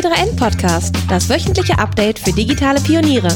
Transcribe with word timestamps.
T3N 0.00 0.34
Podcast, 0.34 0.96
das 1.10 1.28
wöchentliche 1.28 1.78
Update 1.78 2.18
für 2.18 2.32
digitale 2.32 2.80
Pioniere. 2.80 3.28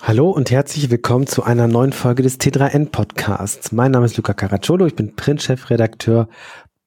Hallo 0.00 0.30
und 0.30 0.52
herzlich 0.52 0.88
willkommen 0.92 1.26
zu 1.26 1.42
einer 1.42 1.66
neuen 1.66 1.92
Folge 1.92 2.22
des 2.22 2.38
T3N 2.38 2.90
Podcasts. 2.90 3.72
Mein 3.72 3.90
Name 3.90 4.06
ist 4.06 4.16
Luca 4.16 4.32
Caracciolo, 4.32 4.86
ich 4.86 4.94
bin 4.94 5.16
Printchefredakteur 5.16 6.28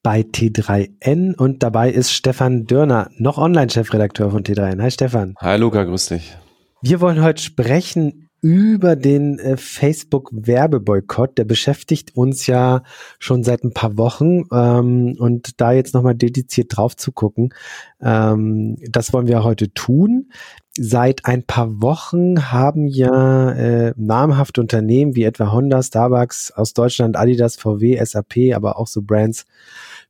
bei 0.02 0.20
T3N 0.20 1.34
und 1.34 1.62
dabei 1.62 1.90
ist 1.90 2.14
Stefan 2.14 2.64
Dörner, 2.64 3.10
noch 3.18 3.36
Online-Chefredakteur 3.36 4.30
von 4.30 4.44
T3N. 4.44 4.80
Hi 4.80 4.90
Stefan. 4.90 5.34
Hi 5.42 5.58
Luca, 5.58 5.84
grüß 5.84 6.06
dich. 6.06 6.38
Wir 6.80 7.02
wollen 7.02 7.22
heute 7.22 7.42
sprechen 7.42 8.23
über 8.44 8.94
den 8.94 9.38
äh, 9.38 9.56
Facebook-Werbeboykott. 9.56 11.38
Der 11.38 11.44
beschäftigt 11.44 12.14
uns 12.14 12.46
ja 12.46 12.82
schon 13.18 13.42
seit 13.42 13.64
ein 13.64 13.72
paar 13.72 13.96
Wochen 13.96 14.42
ähm, 14.52 15.16
und 15.18 15.62
da 15.62 15.72
jetzt 15.72 15.94
nochmal 15.94 16.14
dediziert 16.14 16.76
drauf 16.76 16.94
zu 16.94 17.10
gucken, 17.10 17.54
ähm, 18.02 18.76
das 18.86 19.14
wollen 19.14 19.28
wir 19.28 19.44
heute 19.44 19.72
tun. 19.72 20.28
Seit 20.76 21.24
ein 21.24 21.44
paar 21.44 21.80
Wochen 21.80 22.52
haben 22.52 22.86
ja 22.86 23.50
äh, 23.52 23.94
namhafte 23.96 24.60
Unternehmen 24.60 25.16
wie 25.16 25.24
etwa 25.24 25.50
Honda, 25.50 25.82
Starbucks 25.82 26.50
aus 26.50 26.74
Deutschland, 26.74 27.16
Adidas, 27.16 27.56
VW, 27.56 27.98
SAP, 28.04 28.54
aber 28.54 28.78
auch 28.78 28.88
so 28.88 29.00
Brands 29.00 29.46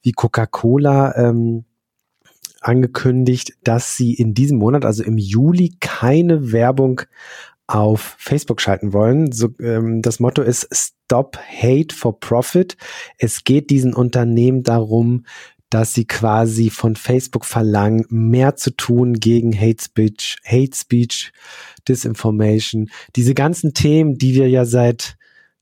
wie 0.03 0.11
Coca-Cola 0.11 1.15
ähm, 1.17 1.67
angekündigt, 2.61 3.53
dass 3.63 3.97
sie 3.97 4.13
in 4.15 4.35
diesem 4.35 4.59
Monat, 4.59 4.85
also 4.85 5.05
im 5.05 5.19
Juli, 5.19 5.77
keine 5.79 6.51
Werbung 6.51 7.03
auf 7.67 8.17
Facebook 8.19 8.61
schalten 8.61 8.93
wollen. 8.93 9.33
So, 9.33 9.49
ähm, 9.61 10.03
das 10.03 10.21
Motto 10.21 10.43
ist 10.43 10.69
Stop 10.73 11.39
Hate 11.39 11.95
for 11.95 12.19
Profit. 12.21 12.77
Es 13.19 13.45
geht 13.45 13.71
diesen 13.71 13.95
Unternehmen 13.95 14.63
darum, 14.63 15.25
dass 15.71 15.95
sie 15.95 16.07
quasi 16.07 16.71
von 16.71 16.95
Facebook 16.95 17.45
verlangen, 17.45 18.07
mehr 18.09 18.55
zu 18.57 18.71
tun 18.71 19.15
gegen 19.15 19.59
Hate 19.59 19.83
Speech, 19.83 20.37
Hate 20.45 20.77
Speech, 20.77 21.33
Disinformation, 21.89 22.91
diese 23.17 23.35
ganzen 23.35 23.75
Themen, 23.75 24.17
die 24.17 24.35
wir 24.35 24.49
ja 24.49 24.67
seit 24.67 25.17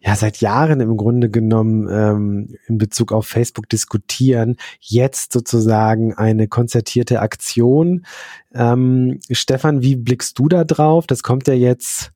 ja 0.05 0.17
seit 0.17 0.39
Jahren 0.39 0.81
im 0.81 0.97
Grunde 0.97 1.31
genommen 1.31 1.89
ähm, 1.91 2.56
in 2.67 2.78
Bezug 2.78 3.12
auf 3.12 3.27
Facebook 3.27 3.69
diskutieren, 3.69 4.56
jetzt 4.81 5.33
sozusagen 5.33 6.14
eine 6.14 6.48
konzertierte 6.48 7.20
Aktion. 7.20 8.05
Ähm, 8.53 9.20
Stefan, 9.30 9.83
wie 9.83 9.97
blickst 9.97 10.39
du 10.39 10.48
da 10.48 10.64
drauf? 10.64 11.06
Das 11.06 11.23
kommt 11.23 11.47
ja 11.47 11.55
jetzt 11.55 12.12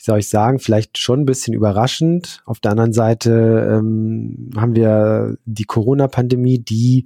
wie 0.00 0.04
soll 0.04 0.20
ich 0.20 0.30
sagen, 0.30 0.60
vielleicht 0.60 0.96
schon 0.96 1.20
ein 1.20 1.24
bisschen 1.26 1.52
überraschend. 1.52 2.40
Auf 2.46 2.58
der 2.58 2.70
anderen 2.70 2.94
Seite 2.94 3.68
ähm, 3.70 4.50
haben 4.56 4.74
wir 4.74 5.36
die 5.44 5.64
Corona-Pandemie, 5.64 6.58
die 6.58 7.04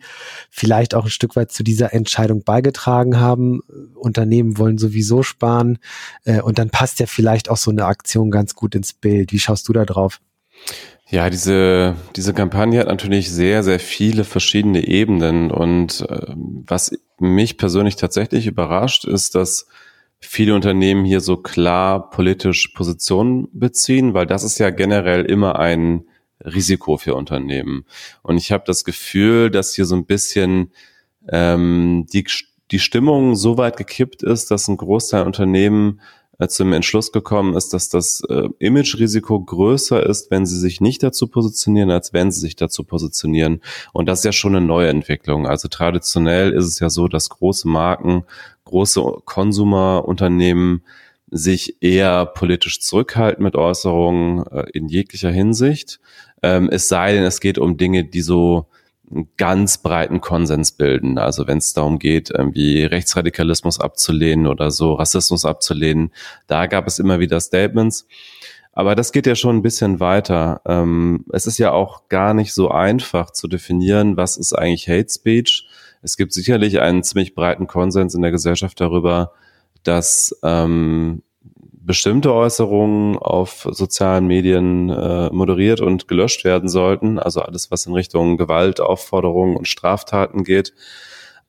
vielleicht 0.48 0.94
auch 0.94 1.02
ein 1.02 1.10
Stück 1.10 1.34
weit 1.34 1.50
zu 1.50 1.64
dieser 1.64 1.92
Entscheidung 1.92 2.44
beigetragen 2.44 3.18
haben. 3.18 3.62
Unternehmen 3.96 4.58
wollen 4.58 4.78
sowieso 4.78 5.24
sparen 5.24 5.78
äh, 6.24 6.40
und 6.40 6.60
dann 6.60 6.70
passt 6.70 7.00
ja 7.00 7.06
vielleicht 7.06 7.50
auch 7.50 7.56
so 7.56 7.72
eine 7.72 7.84
Aktion 7.84 8.30
ganz 8.30 8.54
gut 8.54 8.76
ins 8.76 8.92
Bild. 8.92 9.32
Wie 9.32 9.40
schaust 9.40 9.66
du 9.66 9.72
da 9.72 9.84
drauf? 9.84 10.20
Ja, 11.10 11.30
diese, 11.30 11.96
diese 12.14 12.32
Kampagne 12.32 12.78
hat 12.78 12.86
natürlich 12.86 13.28
sehr, 13.28 13.64
sehr 13.64 13.80
viele 13.80 14.22
verschiedene 14.22 14.86
Ebenen 14.86 15.50
und 15.50 16.06
äh, 16.08 16.32
was 16.36 16.92
mich 17.18 17.56
persönlich 17.56 17.96
tatsächlich 17.96 18.46
überrascht, 18.46 19.04
ist, 19.04 19.34
dass 19.34 19.66
viele 20.26 20.54
Unternehmen 20.54 21.04
hier 21.04 21.20
so 21.20 21.36
klar 21.36 22.10
politisch 22.10 22.68
Positionen 22.68 23.48
beziehen, 23.52 24.14
weil 24.14 24.26
das 24.26 24.44
ist 24.44 24.58
ja 24.58 24.70
generell 24.70 25.24
immer 25.24 25.58
ein 25.58 26.04
Risiko 26.44 26.96
für 26.96 27.14
Unternehmen. 27.14 27.84
Und 28.22 28.36
ich 28.36 28.52
habe 28.52 28.64
das 28.66 28.84
Gefühl, 28.84 29.50
dass 29.50 29.74
hier 29.74 29.86
so 29.86 29.94
ein 29.94 30.06
bisschen 30.06 30.72
ähm, 31.28 32.06
die, 32.12 32.26
die 32.70 32.78
Stimmung 32.78 33.34
so 33.36 33.56
weit 33.56 33.76
gekippt 33.76 34.22
ist, 34.22 34.50
dass 34.50 34.68
ein 34.68 34.76
Großteil 34.76 35.24
Unternehmen 35.24 36.00
äh, 36.38 36.48
zum 36.48 36.72
Entschluss 36.72 37.12
gekommen 37.12 37.54
ist, 37.54 37.72
dass 37.72 37.88
das 37.88 38.22
äh, 38.28 38.48
Image-Risiko 38.58 39.40
größer 39.40 40.04
ist, 40.04 40.30
wenn 40.30 40.46
sie 40.46 40.58
sich 40.58 40.80
nicht 40.80 41.02
dazu 41.02 41.28
positionieren, 41.28 41.90
als 41.90 42.12
wenn 42.12 42.30
sie 42.30 42.40
sich 42.40 42.56
dazu 42.56 42.84
positionieren. 42.84 43.60
Und 43.92 44.06
das 44.06 44.20
ist 44.20 44.24
ja 44.24 44.32
schon 44.32 44.54
eine 44.54 44.66
neue 44.66 44.88
Entwicklung. 44.88 45.46
Also 45.46 45.68
traditionell 45.68 46.52
ist 46.52 46.66
es 46.66 46.80
ja 46.80 46.90
so, 46.90 47.08
dass 47.08 47.28
große 47.28 47.68
Marken, 47.68 48.24
große 48.64 49.00
Konsumerunternehmen 49.24 50.82
sich 51.30 51.82
eher 51.82 52.26
politisch 52.26 52.80
zurückhalten 52.80 53.42
mit 53.42 53.56
Äußerungen 53.56 54.46
äh, 54.46 54.66
in 54.72 54.88
jeglicher 54.88 55.30
Hinsicht. 55.30 56.00
Ähm, 56.42 56.68
es 56.70 56.88
sei 56.88 57.12
denn, 57.12 57.24
es 57.24 57.40
geht 57.40 57.58
um 57.58 57.76
Dinge, 57.76 58.04
die 58.04 58.20
so 58.20 58.66
einen 59.14 59.28
ganz 59.36 59.78
breiten 59.78 60.20
Konsens 60.20 60.72
bilden. 60.72 61.18
Also 61.18 61.46
wenn 61.46 61.58
es 61.58 61.72
darum 61.72 61.98
geht, 61.98 62.30
irgendwie 62.30 62.84
Rechtsradikalismus 62.84 63.80
abzulehnen 63.80 64.46
oder 64.46 64.70
so 64.70 64.94
Rassismus 64.94 65.44
abzulehnen, 65.44 66.12
da 66.46 66.66
gab 66.66 66.86
es 66.86 66.98
immer 66.98 67.20
wieder 67.20 67.40
Statements. 67.40 68.06
Aber 68.72 68.96
das 68.96 69.12
geht 69.12 69.26
ja 69.26 69.36
schon 69.36 69.56
ein 69.56 69.62
bisschen 69.62 70.00
weiter. 70.00 70.60
Ähm, 70.66 71.24
es 71.32 71.46
ist 71.46 71.58
ja 71.58 71.70
auch 71.70 72.08
gar 72.08 72.34
nicht 72.34 72.52
so 72.52 72.70
einfach 72.70 73.30
zu 73.30 73.46
definieren, 73.46 74.16
was 74.16 74.36
ist 74.36 74.52
eigentlich 74.52 74.88
Hate 74.88 75.08
Speech. 75.08 75.68
Es 76.02 76.16
gibt 76.16 76.32
sicherlich 76.32 76.80
einen 76.80 77.04
ziemlich 77.04 77.34
breiten 77.34 77.68
Konsens 77.68 78.14
in 78.14 78.22
der 78.22 78.32
Gesellschaft 78.32 78.80
darüber, 78.80 79.32
dass 79.84 80.36
ähm, 80.42 81.22
bestimmte 81.86 82.32
Äußerungen 82.32 83.18
auf 83.18 83.68
sozialen 83.70 84.26
Medien 84.26 84.88
äh, 84.88 85.30
moderiert 85.30 85.80
und 85.80 86.08
gelöscht 86.08 86.44
werden 86.44 86.68
sollten. 86.68 87.18
Also 87.18 87.40
alles, 87.40 87.70
was 87.70 87.86
in 87.86 87.92
Richtung 87.92 88.36
Gewalt, 88.36 88.80
Aufforderungen 88.80 89.56
und 89.56 89.68
Straftaten 89.68 90.44
geht. 90.44 90.72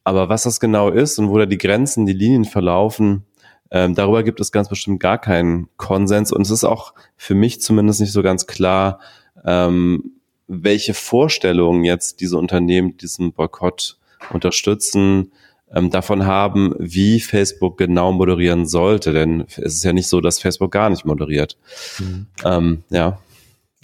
Aber 0.03 0.29
was 0.29 0.43
das 0.43 0.59
genau 0.59 0.89
ist 0.89 1.17
und 1.19 1.29
wo 1.29 1.37
da 1.37 1.45
die 1.45 1.57
Grenzen, 1.57 2.05
die 2.05 2.13
Linien 2.13 2.45
verlaufen, 2.45 3.25
ähm, 3.71 3.95
darüber 3.95 4.23
gibt 4.23 4.39
es 4.39 4.51
ganz 4.51 4.69
bestimmt 4.69 4.99
gar 4.99 5.17
keinen 5.17 5.67
Konsens. 5.77 6.31
Und 6.31 6.41
es 6.41 6.51
ist 6.51 6.63
auch 6.63 6.93
für 7.17 7.33
mich 7.33 7.61
zumindest 7.61 8.01
nicht 8.01 8.11
so 8.11 8.21
ganz 8.21 8.45
klar, 8.45 8.99
ähm, 9.45 10.11
welche 10.47 10.93
Vorstellungen 10.93 11.83
jetzt 11.83 12.21
diese 12.21 12.37
Unternehmen 12.37 12.97
diesen 12.97 13.33
Boykott 13.33 13.97
unterstützen, 14.31 15.31
ähm, 15.73 15.89
davon 15.89 16.25
haben, 16.25 16.73
wie 16.79 17.19
Facebook 17.19 17.77
genau 17.77 18.11
moderieren 18.11 18.65
sollte. 18.65 19.13
Denn 19.13 19.45
es 19.47 19.75
ist 19.75 19.83
ja 19.83 19.93
nicht 19.93 20.07
so, 20.07 20.21
dass 20.21 20.39
Facebook 20.39 20.71
gar 20.71 20.89
nicht 20.89 21.05
moderiert. 21.05 21.57
Mhm. 21.99 22.27
Ähm, 22.43 22.83
ja. 22.89 23.19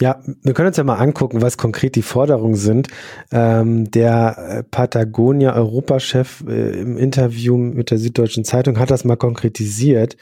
Ja, 0.02 0.20
wir 0.42 0.56
können 0.56 0.70
uns 0.70 0.78
ja 0.78 0.84
mal 0.84 0.96
angucken, 0.96 1.44
was 1.44 1.58
konkret 1.58 1.94
die 1.96 2.02
Forderungen 2.02 2.56
sind. 2.56 2.88
Ähm, 3.32 3.92
der 3.92 4.36
äh, 4.38 4.64
Patagonia 4.64 5.54
Europachef 5.54 6.44
äh, 6.48 6.82
im 6.82 6.98
Interview 6.98 7.56
mit 7.56 7.92
der 7.92 8.00
Süddeutschen 8.00 8.44
Zeitung 8.44 8.80
hat 8.80 8.90
das 8.90 9.06
mal 9.06 9.16
konkretisiert. 9.16 10.18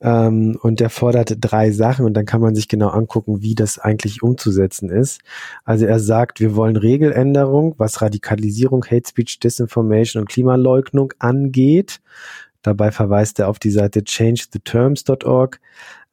Ähm, 0.00 0.56
und 0.62 0.78
der 0.78 0.90
fordert 0.90 1.38
drei 1.40 1.72
Sachen 1.72 2.04
und 2.04 2.14
dann 2.14 2.24
kann 2.24 2.40
man 2.40 2.54
sich 2.54 2.68
genau 2.68 2.90
angucken, 2.90 3.42
wie 3.42 3.56
das 3.56 3.80
eigentlich 3.80 4.22
umzusetzen 4.22 4.90
ist. 4.90 5.22
Also 5.64 5.86
er 5.86 5.98
sagt, 5.98 6.38
wir 6.38 6.54
wollen 6.54 6.76
Regeländerung, 6.76 7.74
was 7.78 8.02
Radikalisierung, 8.02 8.84
Hate 8.84 9.08
Speech, 9.08 9.40
Disinformation 9.40 10.20
und 10.20 10.28
Klimaleugnung 10.28 11.12
angeht. 11.18 12.00
Dabei 12.66 12.90
verweist 12.90 13.38
er 13.38 13.48
auf 13.48 13.60
die 13.60 13.70
Seite 13.70 14.02
changetheterms.org. 14.02 15.60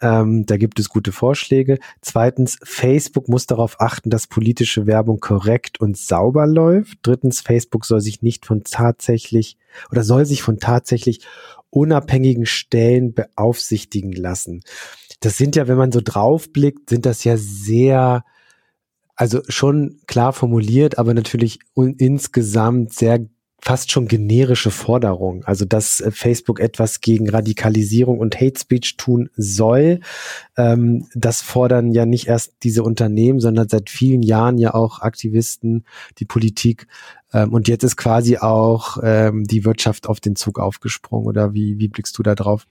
Ähm, 0.02 0.46
da 0.46 0.58
gibt 0.58 0.80
es 0.80 0.88
gute 0.88 1.12
Vorschläge. 1.12 1.80
Zweitens, 2.00 2.59
Facebook 2.64 3.28
muss 3.28 3.47
darauf 3.47 3.81
achten, 3.81 4.12
dass 4.12 4.28
politische 4.28 4.86
Werbung 4.86 5.19
korrekt 5.19 5.81
und 5.81 5.97
sauber 5.97 6.46
läuft. 6.46 7.00
Drittens, 7.02 7.41
Facebook 7.41 7.86
soll 7.86 8.02
sich 8.02 8.22
nicht 8.22 8.46
von 8.46 8.64
tatsächlich 8.64 9.58
oder 9.90 10.03
soll 10.03 10.28
sich 10.28 10.44
von 10.44 10.59
tatsächlich 10.59 11.25
unabhängigen 11.72 12.46
Stellen 12.46 13.16
beaufsichtigen 13.16 14.12
lassen. 14.12 14.62
Das 15.22 15.35
sind 15.35 15.56
ja, 15.56 15.68
wenn 15.68 15.78
man 15.78 15.91
so 15.91 16.02
draufblickt, 16.03 16.88
sind 16.88 17.08
das 17.08 17.24
ja 17.24 17.35
sehr, 17.35 18.24
also 19.16 19.41
schon 19.47 20.02
klar 20.06 20.34
formuliert, 20.34 21.00
aber 21.00 21.16
natürlich 21.16 21.58
insgesamt 21.76 22.94
sehr 22.94 23.26
fast 23.63 23.91
schon 23.91 24.09
generische 24.09 24.71
Forderung. 24.71 25.45
Also, 25.45 25.63
dass 25.63 26.01
äh, 26.01 26.11
Facebook 26.11 26.59
etwas 26.59 26.99
gegen 26.99 27.29
Radikalisierung 27.29 28.19
und 28.19 28.35
Hate 28.35 28.59
Speech 28.59 28.97
tun 28.97 29.29
soll. 29.37 30.01
Ähm, 30.57 31.07
das 31.15 31.41
fordern 31.41 31.93
ja 31.93 32.05
nicht 32.05 32.27
erst 32.27 32.55
diese 32.63 32.83
Unternehmen, 32.83 33.39
sondern 33.39 33.69
seit 33.69 33.89
vielen 33.89 34.21
Jahren 34.21 34.57
ja 34.57 34.73
auch 34.73 34.99
Aktivisten, 34.99 35.85
die 36.17 36.25
Politik. 36.25 36.87
Ähm, 37.31 37.53
und 37.53 37.69
jetzt 37.69 37.83
ist 37.83 37.95
quasi 37.95 38.37
auch 38.37 38.97
ähm, 39.01 39.45
die 39.45 39.63
Wirtschaft 39.63 40.07
auf 40.07 40.19
den 40.19 40.35
Zug 40.35 40.59
aufgesprungen. 40.59 41.25
Oder 41.25 41.53
wie, 41.53 41.79
wie 41.79 41.87
blickst 41.87 42.17
du 42.17 42.23
da 42.23 42.35
drauf? 42.35 42.67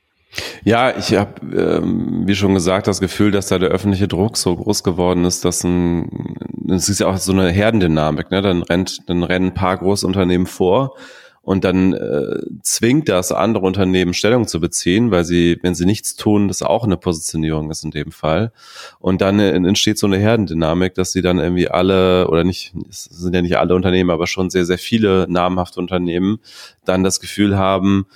Ja, 0.65 0.97
ich 0.97 1.15
habe, 1.15 1.41
ähm, 1.55 2.23
wie 2.27 2.35
schon 2.35 2.55
gesagt, 2.55 2.87
das 2.87 3.01
Gefühl, 3.01 3.31
dass 3.31 3.49
da 3.49 3.59
der 3.59 3.71
öffentliche 3.71 4.09
Druck 4.09 4.37
so 4.37 4.57
groß 4.57 4.83
geworden 4.83 5.25
ist, 5.25 5.45
dass 5.45 5.63
ein, 5.65 6.37
es 6.69 6.89
ist 6.89 7.01
ja 7.01 7.09
auch 7.09 7.19
so 7.19 7.33
eine 7.33 7.51
Herdendynamik, 7.51 8.31
ne? 8.31 8.41
Dann 8.41 8.63
rennt, 8.63 9.09
dann 9.09 9.25
rennen 9.25 9.49
ein 9.49 9.55
paar 9.55 9.77
Großunternehmen 9.77 10.47
vor 10.47 10.95
und 11.43 11.65
dann 11.65 11.93
äh, 11.93 12.39
zwingt 12.63 13.09
das 13.09 13.33
andere 13.33 13.67
Unternehmen 13.67 14.15
Stellung 14.15 14.47
zu 14.47 14.61
beziehen, 14.61 15.11
weil 15.11 15.25
sie, 15.25 15.59
wenn 15.63 15.75
sie 15.75 15.87
nichts 15.87 16.15
tun, 16.15 16.47
das 16.47 16.63
auch 16.63 16.85
eine 16.85 16.97
Positionierung 16.97 17.71
ist 17.71 17.85
in 17.85 17.91
dem 17.91 18.13
Fall. 18.13 18.53
Und 19.01 19.21
dann 19.21 19.41
äh, 19.41 19.51
entsteht 19.51 19.99
so 19.99 20.07
eine 20.07 20.19
Herdendynamik, 20.19 20.95
dass 20.95 21.11
sie 21.11 21.21
dann 21.21 21.41
irgendwie 21.41 21.69
alle, 21.69 22.29
oder 22.29 22.45
nicht, 22.45 22.73
es 22.89 23.05
sind 23.05 23.35
ja 23.35 23.43
nicht 23.43 23.59
alle 23.59 23.75
Unternehmen, 23.75 24.11
aber 24.11 24.29
schon 24.29 24.51
sehr, 24.51 24.65
sehr 24.65 24.79
viele 24.79 25.27
namhafte 25.29 25.81
Unternehmen 25.81 26.39
dann 26.85 27.03
das 27.03 27.19
Gefühl 27.19 27.59
haben, 27.59 28.07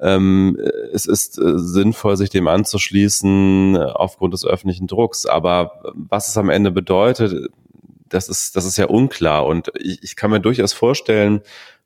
ähm, 0.00 0.58
es 0.92 1.06
ist 1.06 1.38
äh, 1.38 1.58
sinnvoll, 1.58 2.16
sich 2.16 2.30
dem 2.30 2.48
anzuschließen 2.48 3.76
äh, 3.76 3.78
aufgrund 3.78 4.34
des 4.34 4.44
öffentlichen 4.44 4.86
Drucks. 4.86 5.26
Aber 5.26 5.80
was 5.94 6.28
es 6.28 6.36
am 6.36 6.50
Ende 6.50 6.70
bedeutet, 6.70 7.50
das 8.08 8.28
ist, 8.28 8.56
das 8.56 8.64
ist 8.64 8.76
ja 8.76 8.86
unklar. 8.86 9.46
Und 9.46 9.70
ich, 9.78 10.02
ich 10.02 10.16
kann 10.16 10.30
mir 10.30 10.40
durchaus 10.40 10.72
vorstellen, 10.72 11.42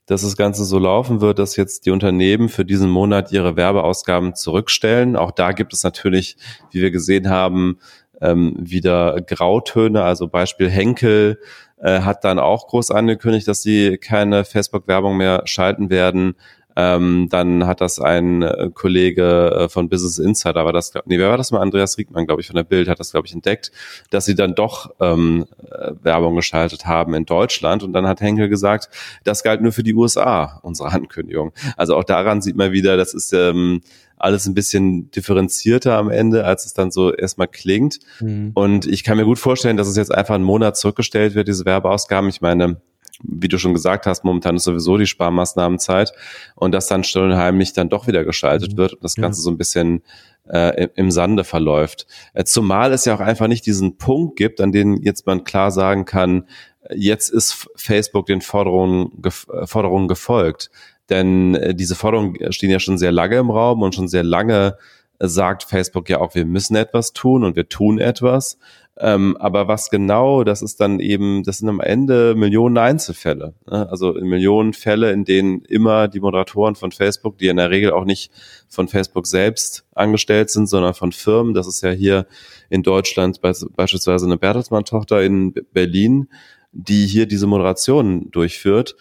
dass 0.06 0.22
das 0.22 0.38
Ganze 0.38 0.64
so 0.64 0.78
laufen 0.78 1.20
wird, 1.20 1.38
dass 1.38 1.56
jetzt 1.56 1.84
die 1.84 1.90
Unternehmen 1.90 2.48
für 2.48 2.64
diesen 2.64 2.88
Monat 2.88 3.30
ihre 3.30 3.56
Werbeausgaben 3.56 4.34
zurückstellen. 4.34 5.16
Auch 5.16 5.30
da 5.30 5.52
gibt 5.52 5.74
es 5.74 5.84
natürlich, 5.84 6.36
wie 6.70 6.80
wir 6.80 6.90
gesehen 6.90 7.28
haben, 7.28 7.78
ähm, 8.22 8.56
wieder 8.58 9.20
Grautöne. 9.20 10.02
Also 10.02 10.26
Beispiel 10.26 10.70
Henkel 10.70 11.38
äh, 11.76 12.00
hat 12.00 12.24
dann 12.24 12.38
auch 12.38 12.68
groß 12.68 12.90
angekündigt, 12.90 13.46
dass 13.48 13.62
sie 13.62 13.98
keine 13.98 14.44
Facebook-Werbung 14.44 15.18
mehr 15.18 15.42
schalten 15.44 15.90
werden. 15.90 16.36
Ähm, 16.80 17.26
dann 17.28 17.66
hat 17.66 17.80
das 17.80 17.98
ein 17.98 18.42
äh, 18.42 18.70
Kollege 18.72 19.50
äh, 19.50 19.68
von 19.68 19.88
Business 19.88 20.20
Insider, 20.20 20.64
war 20.64 20.72
das, 20.72 20.92
nee, 21.06 21.18
wer 21.18 21.28
war 21.28 21.36
das 21.36 21.50
mal? 21.50 21.60
Andreas 21.60 21.98
Riegmann, 21.98 22.24
glaube 22.24 22.40
ich, 22.40 22.46
von 22.46 22.54
der 22.54 22.62
Bild, 22.62 22.88
hat 22.88 23.00
das, 23.00 23.10
glaube 23.10 23.26
ich, 23.26 23.34
entdeckt, 23.34 23.72
dass 24.10 24.26
sie 24.26 24.36
dann 24.36 24.54
doch 24.54 24.94
ähm, 25.00 25.46
äh, 25.72 25.90
Werbung 26.02 26.36
geschaltet 26.36 26.86
haben 26.86 27.14
in 27.14 27.24
Deutschland. 27.24 27.82
Und 27.82 27.94
dann 27.94 28.06
hat 28.06 28.20
Henkel 28.20 28.48
gesagt, 28.48 28.90
das 29.24 29.42
galt 29.42 29.60
nur 29.60 29.72
für 29.72 29.82
die 29.82 29.92
USA, 29.92 30.60
unsere 30.62 30.90
Ankündigung. 30.92 31.52
Also 31.76 31.96
auch 31.96 32.04
daran 32.04 32.42
sieht 32.42 32.54
man 32.54 32.70
wieder, 32.70 32.96
das 32.96 33.12
ist 33.12 33.32
ähm, 33.32 33.80
alles 34.16 34.46
ein 34.46 34.54
bisschen 34.54 35.10
differenzierter 35.10 35.96
am 35.96 36.10
Ende, 36.10 36.44
als 36.44 36.64
es 36.64 36.74
dann 36.74 36.92
so 36.92 37.12
erstmal 37.12 37.48
klingt. 37.48 37.98
Mhm. 38.20 38.52
Und 38.54 38.86
ich 38.86 39.02
kann 39.02 39.16
mir 39.16 39.24
gut 39.24 39.40
vorstellen, 39.40 39.76
dass 39.76 39.88
es 39.88 39.96
jetzt 39.96 40.14
einfach 40.14 40.36
einen 40.36 40.44
Monat 40.44 40.76
zurückgestellt 40.76 41.34
wird, 41.34 41.48
diese 41.48 41.64
Werbeausgaben. 41.64 42.30
Ich 42.30 42.40
meine, 42.40 42.80
wie 43.22 43.48
du 43.48 43.58
schon 43.58 43.74
gesagt 43.74 44.06
hast, 44.06 44.24
momentan 44.24 44.56
ist 44.56 44.64
sowieso 44.64 44.96
die 44.96 45.06
Sparmaßnahmenzeit 45.06 46.12
und 46.54 46.72
dass 46.72 46.86
dann 46.86 47.04
still 47.04 47.22
und 47.22 47.36
heimlich 47.36 47.72
dann 47.72 47.88
doch 47.88 48.06
wieder 48.06 48.24
geschaltet 48.24 48.72
mhm. 48.72 48.76
wird 48.76 48.94
und 48.94 49.04
das 49.04 49.16
Ganze 49.16 49.40
ja. 49.40 49.44
so 49.44 49.50
ein 49.50 49.58
bisschen 49.58 50.02
äh, 50.48 50.88
im 50.94 51.10
Sande 51.10 51.44
verläuft. 51.44 52.06
Äh, 52.34 52.44
zumal 52.44 52.92
es 52.92 53.04
ja 53.04 53.14
auch 53.14 53.20
einfach 53.20 53.48
nicht 53.48 53.66
diesen 53.66 53.98
Punkt 53.98 54.36
gibt, 54.36 54.60
an 54.60 54.72
dem 54.72 55.00
jetzt 55.02 55.26
man 55.26 55.44
klar 55.44 55.70
sagen 55.70 56.04
kann, 56.04 56.46
jetzt 56.94 57.28
ist 57.28 57.68
Facebook 57.76 58.26
den 58.26 58.40
Forderungen, 58.40 59.22
äh, 59.24 59.66
Forderungen 59.66 60.08
gefolgt. 60.08 60.70
Denn 61.10 61.54
äh, 61.54 61.74
diese 61.74 61.94
Forderungen 61.94 62.52
stehen 62.52 62.70
ja 62.70 62.80
schon 62.80 62.98
sehr 62.98 63.12
lange 63.12 63.36
im 63.36 63.50
Raum 63.50 63.82
und 63.82 63.94
schon 63.94 64.08
sehr 64.08 64.24
lange 64.24 64.76
sagt 65.20 65.64
Facebook 65.64 66.08
ja 66.08 66.20
auch, 66.20 66.34
wir 66.34 66.44
müssen 66.44 66.76
etwas 66.76 67.12
tun 67.12 67.44
und 67.44 67.56
wir 67.56 67.68
tun 67.68 67.98
etwas. 67.98 68.58
Ähm, 69.00 69.36
aber 69.36 69.68
was 69.68 69.90
genau, 69.90 70.42
das 70.42 70.60
ist 70.60 70.80
dann 70.80 70.98
eben, 70.98 71.44
das 71.44 71.58
sind 71.58 71.68
am 71.68 71.80
Ende 71.80 72.34
Millionen 72.34 72.78
Einzelfälle. 72.78 73.54
Ne? 73.70 73.88
Also 73.88 74.12
Millionen 74.14 74.72
Fälle, 74.72 75.12
in 75.12 75.24
denen 75.24 75.62
immer 75.62 76.08
die 76.08 76.18
Moderatoren 76.18 76.74
von 76.74 76.90
Facebook, 76.90 77.38
die 77.38 77.46
in 77.46 77.58
der 77.58 77.70
Regel 77.70 77.92
auch 77.92 78.04
nicht 78.04 78.32
von 78.68 78.88
Facebook 78.88 79.28
selbst 79.28 79.84
angestellt 79.94 80.50
sind, 80.50 80.68
sondern 80.68 80.94
von 80.94 81.12
Firmen, 81.12 81.54
das 81.54 81.68
ist 81.68 81.82
ja 81.82 81.90
hier 81.90 82.26
in 82.70 82.82
Deutschland 82.82 83.40
beispielsweise 83.40 84.26
eine 84.26 84.36
Bertelsmann-Tochter 84.36 85.22
in 85.22 85.54
Berlin, 85.72 86.28
die 86.72 87.06
hier 87.06 87.26
diese 87.26 87.46
Moderation 87.46 88.30
durchführt. 88.32 88.96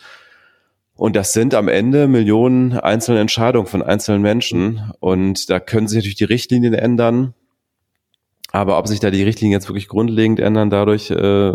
Und 0.93 1.15
das 1.15 1.33
sind 1.33 1.53
am 1.53 1.67
Ende 1.67 2.07
Millionen 2.07 2.73
einzelne 2.73 3.19
Entscheidungen 3.19 3.67
von 3.67 3.81
einzelnen 3.81 4.21
Menschen. 4.21 4.91
Und 4.99 5.49
da 5.49 5.59
können 5.59 5.87
sich 5.87 5.97
natürlich 5.97 6.15
die 6.15 6.23
Richtlinien 6.23 6.73
ändern. 6.73 7.33
Aber 8.57 8.79
ob 8.79 8.87
sich 8.87 8.99
da 8.99 9.11
die 9.11 9.21
Richtlinien 9.21 9.59
jetzt 9.59 9.69
wirklich 9.69 9.87
grundlegend 9.87 10.39
ändern, 10.39 10.71
dadurch 10.71 11.11
äh, 11.11 11.51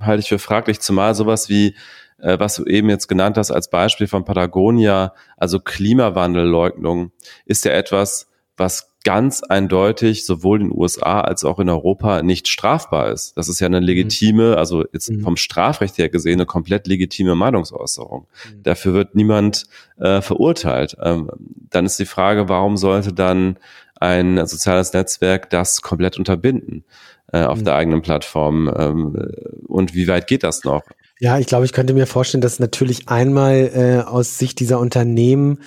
halte 0.00 0.20
ich 0.20 0.28
für 0.28 0.38
fraglich, 0.38 0.78
zumal 0.78 1.16
sowas 1.16 1.48
wie, 1.48 1.74
äh, 2.18 2.38
was 2.38 2.54
du 2.54 2.64
eben 2.64 2.88
jetzt 2.88 3.08
genannt 3.08 3.36
hast 3.36 3.50
als 3.50 3.70
Beispiel 3.70 4.06
von 4.06 4.24
Patagonia, 4.24 5.14
also 5.36 5.58
Klimawandelleugnung, 5.58 7.10
ist 7.44 7.64
ja 7.64 7.72
etwas, 7.72 8.28
was 8.56 8.94
ganz 9.02 9.42
eindeutig 9.42 10.26
sowohl 10.26 10.60
in 10.60 10.68
den 10.68 10.78
USA 10.78 11.22
als 11.22 11.44
auch 11.44 11.58
in 11.58 11.68
Europa 11.68 12.22
nicht 12.22 12.46
strafbar 12.46 13.10
ist. 13.10 13.36
Das 13.36 13.48
ist 13.48 13.58
ja 13.58 13.66
eine 13.66 13.80
legitime, 13.80 14.50
mhm. 14.52 14.58
also 14.58 14.84
jetzt 14.92 15.10
mhm. 15.10 15.22
vom 15.22 15.36
Strafrecht 15.36 15.98
her 15.98 16.08
gesehen, 16.08 16.34
eine 16.34 16.46
komplett 16.46 16.86
legitime 16.86 17.34
Meinungsäußerung. 17.34 18.28
Mhm. 18.28 18.62
Dafür 18.62 18.94
wird 18.94 19.16
niemand 19.16 19.64
äh, 19.98 20.20
verurteilt. 20.20 20.96
Ähm, 21.02 21.30
dann 21.70 21.84
ist 21.84 21.98
die 21.98 22.06
Frage, 22.06 22.48
warum 22.48 22.76
sollte 22.76 23.12
dann 23.12 23.58
ein 24.00 24.46
soziales 24.46 24.92
Netzwerk 24.92 25.50
das 25.50 25.82
komplett 25.82 26.18
unterbinden 26.18 26.84
äh, 27.32 27.42
auf 27.42 27.60
mhm. 27.60 27.64
der 27.64 27.74
eigenen 27.74 28.02
Plattform. 28.02 28.72
Ähm, 28.76 29.32
und 29.66 29.94
wie 29.94 30.08
weit 30.08 30.26
geht 30.26 30.42
das 30.42 30.64
noch? 30.64 30.82
Ja, 31.20 31.38
ich 31.38 31.46
glaube, 31.46 31.64
ich 31.64 31.72
könnte 31.72 31.94
mir 31.94 32.06
vorstellen, 32.06 32.42
dass 32.42 32.60
natürlich 32.60 33.08
einmal 33.08 33.70
äh, 33.74 34.08
aus 34.08 34.38
Sicht 34.38 34.60
dieser 34.60 34.78
Unternehmen 34.78 35.58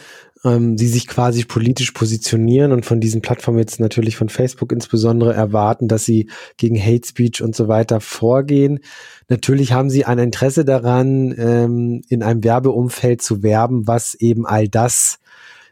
ähm, 0.43 0.75
die 0.75 0.87
sich 0.87 1.07
quasi 1.07 1.43
politisch 1.45 1.91
positionieren 1.91 2.71
und 2.71 2.85
von 2.85 2.99
diesen 2.99 3.21
Plattformen 3.21 3.59
jetzt 3.59 3.79
natürlich 3.79 4.15
von 4.15 4.29
Facebook 4.29 4.71
insbesondere 4.71 5.33
erwarten, 5.33 5.87
dass 5.87 6.05
sie 6.05 6.29
gegen 6.57 6.79
Hate 6.81 7.07
Speech 7.07 7.41
und 7.41 7.55
so 7.55 7.67
weiter 7.67 7.99
vorgehen. 7.99 8.79
Natürlich 9.29 9.71
haben 9.71 9.89
sie 9.89 10.05
ein 10.05 10.19
Interesse 10.19 10.65
daran, 10.65 11.33
ähm, 11.37 12.01
in 12.09 12.23
einem 12.23 12.43
Werbeumfeld 12.43 13.21
zu 13.21 13.43
werben, 13.43 13.87
was 13.87 14.15
eben 14.15 14.45
all 14.45 14.67
das 14.67 15.19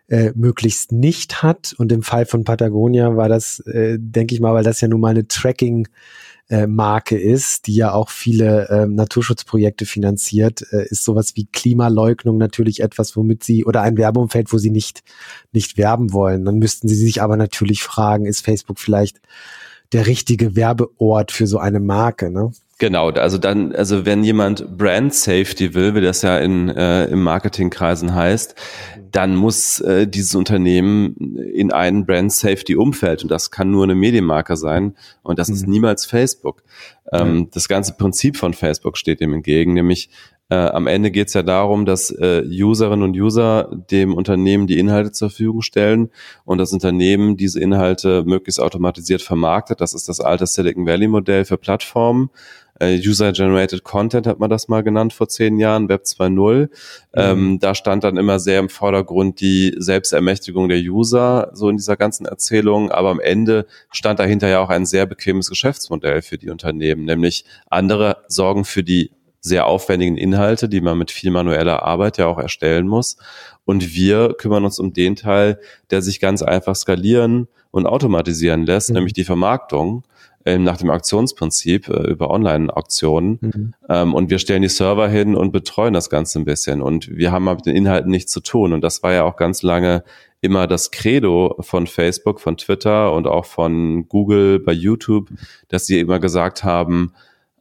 äh, 0.09 0.31
möglichst 0.35 0.91
nicht 0.91 1.41
hat. 1.41 1.73
Und 1.77 1.91
im 1.91 2.03
Fall 2.03 2.25
von 2.25 2.43
Patagonia 2.43 3.15
war 3.15 3.29
das, 3.29 3.59
äh, 3.61 3.97
denke 3.99 4.35
ich 4.35 4.41
mal, 4.41 4.53
weil 4.53 4.63
das 4.63 4.81
ja 4.81 4.87
nun 4.87 5.01
mal 5.01 5.09
eine 5.09 5.27
Tracking 5.27 5.87
äh, 6.49 6.65
Marke 6.65 7.17
ist, 7.17 7.67
die 7.67 7.75
ja 7.75 7.93
auch 7.93 8.09
viele 8.09 8.67
äh, 8.69 8.87
Naturschutzprojekte 8.87 9.85
finanziert, 9.85 10.65
äh, 10.71 10.87
ist 10.89 11.03
sowas 11.03 11.35
wie 11.35 11.45
Klimaleugnung 11.45 12.37
natürlich 12.37 12.81
etwas, 12.81 13.15
womit 13.15 13.43
sie 13.43 13.65
oder 13.65 13.81
ein 13.81 13.97
Werbeumfeld, 13.97 14.51
wo 14.51 14.57
sie 14.57 14.71
nicht 14.71 15.03
nicht 15.51 15.77
werben 15.77 16.11
wollen. 16.11 16.45
Dann 16.45 16.57
müssten 16.57 16.87
sie 16.87 16.95
sich 16.95 17.21
aber 17.21 17.37
natürlich 17.37 17.83
fragen, 17.83 18.25
ist 18.25 18.43
Facebook 18.43 18.79
vielleicht 18.79 19.21
der 19.91 20.07
richtige 20.07 20.55
Werbeort 20.55 21.31
für 21.31 21.47
so 21.47 21.59
eine 21.59 21.79
Marke, 21.79 22.31
ne? 22.31 22.51
Genau, 22.79 23.09
also 23.09 23.37
dann, 23.37 23.75
also 23.75 24.05
wenn 24.05 24.23
jemand 24.23 24.77
Brand 24.77 25.13
Safety 25.13 25.73
will, 25.73 25.95
wie 25.95 26.01
das 26.01 26.21
ja 26.21 26.37
in, 26.37 26.69
äh, 26.69 27.07
im 27.07 27.21
Marketingkreisen 27.21 28.15
heißt, 28.15 28.55
dann 29.11 29.35
muss 29.35 29.81
äh, 29.81 30.07
dieses 30.07 30.33
Unternehmen 30.33 31.35
in 31.53 31.73
ein 31.73 32.05
Brand 32.05 32.31
Safety 32.31 32.77
Umfeld 32.77 33.21
und 33.21 33.29
das 33.29 33.51
kann 33.51 33.69
nur 33.69 33.83
eine 33.83 33.95
Medienmarke 33.95 34.55
sein 34.55 34.95
und 35.23 35.39
das 35.39 35.49
mhm. 35.49 35.55
ist 35.55 35.67
niemals 35.67 36.05
Facebook. 36.05 36.63
Ähm, 37.11 37.33
mhm. 37.33 37.49
Das 37.51 37.67
ganze 37.67 37.97
Prinzip 37.97 38.37
von 38.37 38.53
Facebook 38.53 38.97
steht 38.97 39.19
dem 39.19 39.33
entgegen, 39.33 39.73
nämlich 39.73 40.09
äh, 40.49 40.55
am 40.55 40.87
Ende 40.87 41.11
geht 41.11 41.27
es 41.27 41.33
ja 41.35 41.43
darum, 41.43 41.85
dass 41.85 42.09
äh, 42.09 42.43
Userinnen 42.43 43.03
und 43.03 43.15
User 43.15 43.69
dem 43.91 44.15
Unternehmen 44.15 44.67
die 44.67 44.79
Inhalte 44.79 45.11
zur 45.11 45.29
Verfügung 45.29 45.61
stellen 45.61 46.09
und 46.43 46.57
das 46.57 46.73
Unternehmen 46.73 47.37
diese 47.37 47.59
Inhalte 47.59 48.23
möglichst 48.25 48.59
automatisiert 48.59 49.21
vermarktet. 49.21 49.79
Das 49.79 49.93
ist 49.93 50.09
das 50.09 50.19
alte 50.19 50.47
Silicon 50.47 50.87
Valley 50.87 51.07
Modell 51.07 51.45
für 51.45 51.57
Plattformen. 51.57 52.31
Äh, 52.79 52.97
User-Generated 52.97 53.83
Content 53.83 54.25
hat 54.25 54.39
man 54.39 54.49
das 54.49 54.67
mal 54.67 54.83
genannt 54.83 55.13
vor 55.13 55.27
zehn 55.27 55.59
Jahren, 55.59 55.89
Web 55.89 56.03
2.0. 56.03 56.61
Mhm. 56.61 56.69
Ähm, 57.13 57.59
da 57.59 57.75
stand 57.75 58.03
dann 58.03 58.17
immer 58.17 58.39
sehr 58.39 58.59
im 58.59 58.69
Vordergrund 58.69 59.41
die 59.41 59.75
Selbstermächtigung 59.77 60.69
der 60.69 60.79
User, 60.79 61.51
so 61.53 61.69
in 61.69 61.77
dieser 61.77 61.97
ganzen 61.97 62.25
Erzählung. 62.25 62.91
Aber 62.91 63.09
am 63.09 63.19
Ende 63.19 63.65
stand 63.91 64.19
dahinter 64.19 64.47
ja 64.47 64.61
auch 64.61 64.69
ein 64.69 64.85
sehr 64.85 65.05
bequemes 65.05 65.49
Geschäftsmodell 65.49 66.21
für 66.21 66.37
die 66.37 66.49
Unternehmen, 66.49 67.05
nämlich 67.05 67.45
andere 67.69 68.17
sorgen 68.27 68.65
für 68.65 68.83
die 68.83 69.11
sehr 69.41 69.65
aufwendigen 69.65 70.17
Inhalte, 70.17 70.67
die 70.67 70.81
man 70.81 70.97
mit 70.97 71.11
viel 71.11 71.31
manueller 71.31 71.83
Arbeit 71.83 72.17
ja 72.17 72.27
auch 72.27 72.39
erstellen 72.39 72.87
muss. 72.87 73.17
Und 73.65 73.93
wir 73.93 74.33
kümmern 74.37 74.65
uns 74.65 74.79
um 74.79 74.93
den 74.93 75.15
Teil, 75.15 75.59
der 75.91 76.01
sich 76.01 76.19
ganz 76.19 76.41
einfach 76.41 76.75
skalieren 76.75 77.47
und 77.71 77.85
automatisieren 77.85 78.65
lässt, 78.65 78.89
mhm. 78.89 78.95
nämlich 78.95 79.13
die 79.13 79.23
Vermarktung 79.23 79.97
ähm, 79.97 80.03
nach 80.57 80.77
dem 80.77 80.89
Auktionsprinzip 80.89 81.89
äh, 81.89 82.09
über 82.09 82.29
Online-Auktionen. 82.29 83.39
Mhm. 83.41 83.73
Ähm, 83.89 84.13
und 84.13 84.29
wir 84.29 84.39
stellen 84.39 84.61
die 84.61 84.69
Server 84.69 85.07
hin 85.07 85.35
und 85.35 85.51
betreuen 85.51 85.93
das 85.93 86.09
Ganze 86.09 86.39
ein 86.39 86.45
bisschen. 86.45 86.81
Und 86.81 87.09
wir 87.09 87.31
haben 87.31 87.45
mit 87.45 87.65
den 87.65 87.75
Inhalten 87.75 88.11
nichts 88.11 88.31
zu 88.31 88.39
tun. 88.39 88.73
Und 88.73 88.81
das 88.81 89.03
war 89.03 89.13
ja 89.13 89.23
auch 89.23 89.35
ganz 89.35 89.61
lange 89.63 90.03
immer 90.41 90.67
das 90.67 90.91
Credo 90.91 91.57
von 91.59 91.87
Facebook, 91.87 92.39
von 92.39 92.57
Twitter 92.57 93.11
und 93.13 93.27
auch 93.27 93.45
von 93.45 94.07
Google 94.07 94.59
bei 94.59 94.71
YouTube, 94.71 95.29
dass 95.67 95.85
sie 95.85 95.99
immer 95.99 96.19
gesagt 96.19 96.63
haben, 96.63 97.13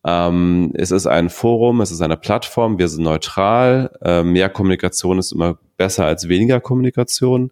ähm, 0.04 0.70
es 0.74 0.90
ist 0.90 1.06
ein 1.06 1.28
Forum, 1.28 1.80
es 1.80 1.90
ist 1.90 2.00
eine 2.00 2.16
Plattform, 2.16 2.78
wir 2.78 2.88
sind 2.88 3.02
neutral, 3.02 3.90
äh, 4.02 4.22
mehr 4.22 4.48
Kommunikation 4.48 5.18
ist 5.18 5.32
immer 5.32 5.58
besser 5.76 6.06
als 6.06 6.28
weniger 6.28 6.60
Kommunikation. 6.60 7.50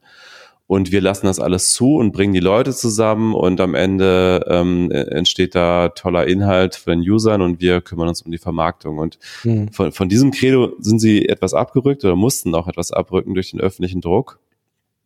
Und 0.66 0.90
wir 0.90 1.00
lassen 1.00 1.26
das 1.26 1.38
alles 1.38 1.72
zu 1.72 1.96
und 1.96 2.12
bringen 2.12 2.32
die 2.32 2.40
Leute 2.40 2.74
zusammen 2.74 3.34
und 3.34 3.60
am 3.60 3.74
Ende 3.74 4.44
ähm, 4.48 4.90
entsteht 4.90 5.54
da 5.54 5.90
toller 5.90 6.26
Inhalt 6.26 6.74
für 6.74 6.90
den 6.90 7.00
Usern 7.00 7.40
und 7.40 7.60
wir 7.60 7.80
kümmern 7.80 8.08
uns 8.08 8.22
um 8.22 8.32
die 8.32 8.38
Vermarktung. 8.38 8.98
Und 8.98 9.18
mhm. 9.44 9.70
von, 9.72 9.92
von 9.92 10.08
diesem 10.08 10.32
Credo 10.32 10.72
sind 10.80 10.98
sie 10.98 11.28
etwas 11.28 11.54
abgerückt 11.54 12.04
oder 12.04 12.16
mussten 12.16 12.54
auch 12.54 12.66
etwas 12.66 12.90
abrücken 12.90 13.34
durch 13.34 13.50
den 13.50 13.60
öffentlichen 13.60 14.00
Druck, 14.00 14.40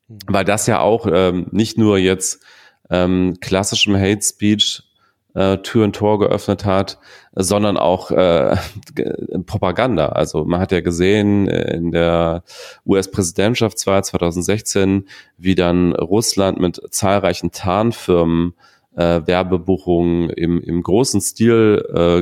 mhm. 0.08 0.18
weil 0.28 0.44
das 0.46 0.66
ja 0.66 0.80
auch 0.80 1.06
ähm, 1.12 1.48
nicht 1.50 1.76
nur 1.76 1.98
jetzt 1.98 2.42
ähm, 2.88 3.36
klassischem 3.40 3.96
Hate 3.96 4.22
Speech 4.22 4.82
äh, 5.34 5.58
Tür 5.58 5.84
und 5.84 5.96
Tor 5.96 6.18
geöffnet 6.18 6.64
hat, 6.64 6.98
sondern 7.34 7.76
auch 7.76 8.10
äh, 8.10 8.56
Propaganda. 9.46 10.10
Also 10.10 10.44
man 10.44 10.60
hat 10.60 10.72
ja 10.72 10.80
gesehen 10.80 11.48
äh, 11.48 11.74
in 11.74 11.92
der 11.92 12.42
US-Präsidentschaftswahl 12.86 14.04
2016, 14.04 15.08
wie 15.38 15.54
dann 15.54 15.94
Russland 15.94 16.58
mit 16.58 16.80
zahlreichen 16.90 17.52
Tarnfirmen 17.52 18.54
äh, 18.96 19.20
Werbebuchungen 19.24 20.30
im, 20.30 20.60
im 20.60 20.82
großen 20.82 21.20
Stil 21.20 21.84
äh, 21.94 22.20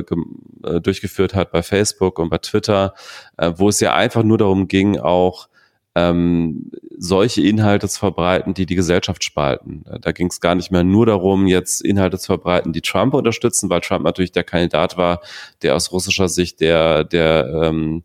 äh, 0.67 0.81
durchgeführt 0.81 1.33
hat 1.33 1.51
bei 1.51 1.63
Facebook 1.63 2.19
und 2.19 2.29
bei 2.29 2.37
Twitter, 2.37 2.93
äh, 3.37 3.51
wo 3.55 3.69
es 3.69 3.79
ja 3.79 3.95
einfach 3.95 4.23
nur 4.23 4.37
darum 4.37 4.67
ging, 4.67 4.99
auch 4.99 5.49
ähm, 5.95 6.71
solche 6.97 7.41
Inhalte 7.41 7.87
zu 7.87 7.99
verbreiten, 7.99 8.53
die 8.53 8.65
die 8.65 8.75
Gesellschaft 8.75 9.23
spalten. 9.23 9.85
Da 10.01 10.11
ging 10.11 10.27
es 10.27 10.41
gar 10.41 10.55
nicht 10.55 10.71
mehr 10.71 10.83
nur 10.83 11.05
darum, 11.05 11.47
jetzt 11.47 11.81
Inhalte 11.81 12.19
zu 12.19 12.27
verbreiten, 12.27 12.73
die 12.73 12.81
Trump 12.81 13.13
unterstützen, 13.13 13.69
weil 13.69 13.81
Trump 13.81 14.03
natürlich 14.03 14.31
der 14.31 14.43
Kandidat 14.43 14.97
war, 14.97 15.21
der 15.61 15.75
aus 15.75 15.91
russischer 15.91 16.29
Sicht 16.29 16.59
der, 16.59 17.03
der 17.03 17.63
ähm, 17.63 18.03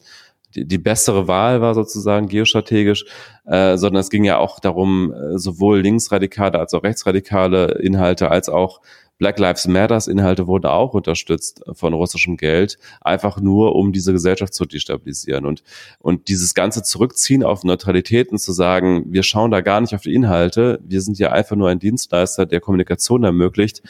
die, 0.55 0.79
bessere 0.79 1.27
Wahl 1.27 1.61
war 1.61 1.75
sozusagen 1.75 2.29
geostrategisch, 2.29 3.05
äh, 3.45 3.77
sondern 3.77 4.01
es 4.01 4.11
ging 4.11 4.25
ja 4.25 4.39
auch 4.39 4.61
darum, 4.61 5.13
äh, 5.13 5.39
sowohl 5.39 5.81
linksradikale 5.81 6.59
als 6.59 6.75
auch 6.75 6.85
rechtsradikale 6.85 7.79
Inhalte 7.83 8.31
als 8.31 8.49
auch 8.49 8.81
Black 9.19 9.39
Lives 9.39 9.67
Matters 9.67 10.09
Inhalte 10.09 10.47
wurden 10.47 10.67
auch 10.67 10.95
unterstützt 10.95 11.63
von 11.73 11.93
russischem 11.95 12.37
Geld, 12.37 12.79
einfach 13.01 13.41
nur 13.41 13.75
um 13.77 13.93
diese 13.93 14.13
Gesellschaft 14.13 14.55
zu 14.55 14.65
destabilisieren 14.65 15.47
und 15.47 15.63
und 15.99 16.29
dieses 16.29 16.55
ganze 16.55 16.83
Zurückziehen 16.83 17.43
auf 17.43 17.65
Neutralität 17.65 18.31
und 18.31 18.39
zu 18.39 18.53
sagen, 18.53 19.05
wir 19.09 19.23
schauen 19.23 19.51
da 19.51 19.61
gar 19.61 19.81
nicht 19.81 19.95
auf 19.95 20.03
die 20.03 20.15
Inhalte, 20.15 20.81
wir 20.85 21.01
sind 21.01 21.19
ja 21.19 21.33
einfach 21.33 21.57
nur 21.57 21.69
ein 21.69 21.79
Dienstleister, 21.79 22.47
der 22.47 22.61
Kommunikation 22.61 23.25
ermöglicht. 23.25 23.83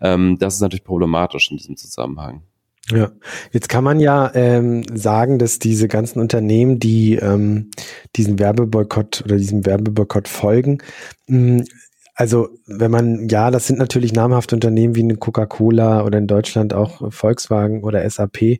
Ähm, 0.00 0.38
das 0.38 0.54
ist 0.54 0.60
natürlich 0.60 0.84
problematisch 0.84 1.50
in 1.50 1.56
diesem 1.56 1.76
Zusammenhang. 1.76 2.42
Ja, 2.90 3.10
jetzt 3.52 3.68
kann 3.68 3.84
man 3.84 4.00
ja 4.00 4.30
ähm, 4.34 4.82
sagen, 4.96 5.38
dass 5.38 5.58
diese 5.58 5.88
ganzen 5.88 6.20
Unternehmen, 6.20 6.78
die 6.78 7.16
ähm, 7.16 7.70
diesen 8.16 8.38
Werbeboykott 8.38 9.22
oder 9.26 9.36
diesem 9.36 9.66
Werbeboykott 9.66 10.26
folgen, 10.26 10.78
mh, 11.26 11.64
also 12.18 12.48
wenn 12.66 12.90
man, 12.90 13.28
ja, 13.28 13.52
das 13.52 13.68
sind 13.68 13.78
natürlich 13.78 14.12
namhafte 14.12 14.56
Unternehmen 14.56 14.96
wie 14.96 15.04
eine 15.04 15.14
Coca-Cola 15.14 16.02
oder 16.04 16.18
in 16.18 16.26
Deutschland 16.26 16.74
auch 16.74 17.12
Volkswagen 17.12 17.84
oder 17.84 18.10
SAP. 18.10 18.58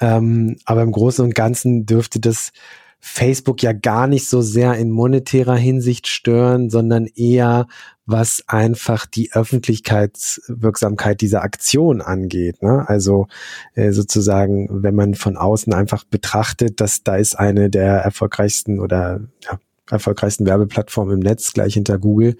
Ähm, 0.00 0.58
aber 0.66 0.82
im 0.82 0.92
Großen 0.92 1.24
und 1.24 1.34
Ganzen 1.34 1.86
dürfte 1.86 2.20
das 2.20 2.52
Facebook 2.98 3.62
ja 3.62 3.72
gar 3.72 4.06
nicht 4.06 4.28
so 4.28 4.42
sehr 4.42 4.74
in 4.74 4.90
monetärer 4.90 5.56
Hinsicht 5.56 6.08
stören, 6.08 6.68
sondern 6.68 7.06
eher 7.06 7.68
was 8.04 8.44
einfach 8.48 9.06
die 9.06 9.32
Öffentlichkeitswirksamkeit 9.32 11.22
dieser 11.22 11.40
Aktion 11.40 12.02
angeht. 12.02 12.62
Ne? 12.62 12.86
Also 12.86 13.28
äh, 13.72 13.92
sozusagen, 13.92 14.68
wenn 14.82 14.94
man 14.94 15.14
von 15.14 15.38
außen 15.38 15.72
einfach 15.72 16.04
betrachtet, 16.04 16.82
dass 16.82 17.02
da 17.02 17.16
ist 17.16 17.38
eine 17.38 17.70
der 17.70 17.94
erfolgreichsten 17.94 18.78
oder 18.78 19.20
ja, 19.42 19.58
erfolgreichsten 19.92 20.46
Werbeplattform 20.46 21.10
im 21.10 21.20
Netz, 21.20 21.52
gleich 21.52 21.74
hinter 21.74 21.98
Google, 21.98 22.36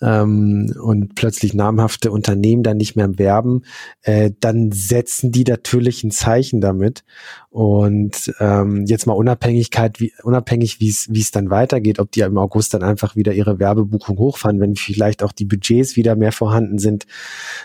ähm, 0.00 0.74
und 0.80 1.14
plötzlich 1.14 1.54
namhafte 1.54 2.10
Unternehmen 2.10 2.62
dann 2.62 2.76
nicht 2.76 2.96
mehr 2.96 3.18
werben, 3.18 3.62
äh, 4.02 4.30
dann 4.40 4.72
setzen 4.72 5.32
die 5.32 5.44
natürlich 5.44 6.04
ein 6.04 6.10
Zeichen 6.10 6.60
damit. 6.60 7.04
Und 7.50 8.32
ähm, 8.40 8.84
jetzt 8.86 9.06
mal 9.06 9.14
Unabhängigkeit, 9.14 10.00
wie, 10.00 10.12
unabhängig, 10.22 10.80
wie 10.80 10.90
es 10.90 11.30
dann 11.30 11.50
weitergeht, 11.50 11.98
ob 11.98 12.12
die 12.12 12.20
im 12.20 12.38
August 12.38 12.74
dann 12.74 12.82
einfach 12.82 13.16
wieder 13.16 13.32
ihre 13.32 13.58
Werbebuchung 13.58 14.18
hochfahren, 14.18 14.60
wenn 14.60 14.76
vielleicht 14.76 15.22
auch 15.22 15.32
die 15.32 15.46
Budgets 15.46 15.96
wieder 15.96 16.14
mehr 16.14 16.32
vorhanden 16.32 16.78
sind, 16.78 17.06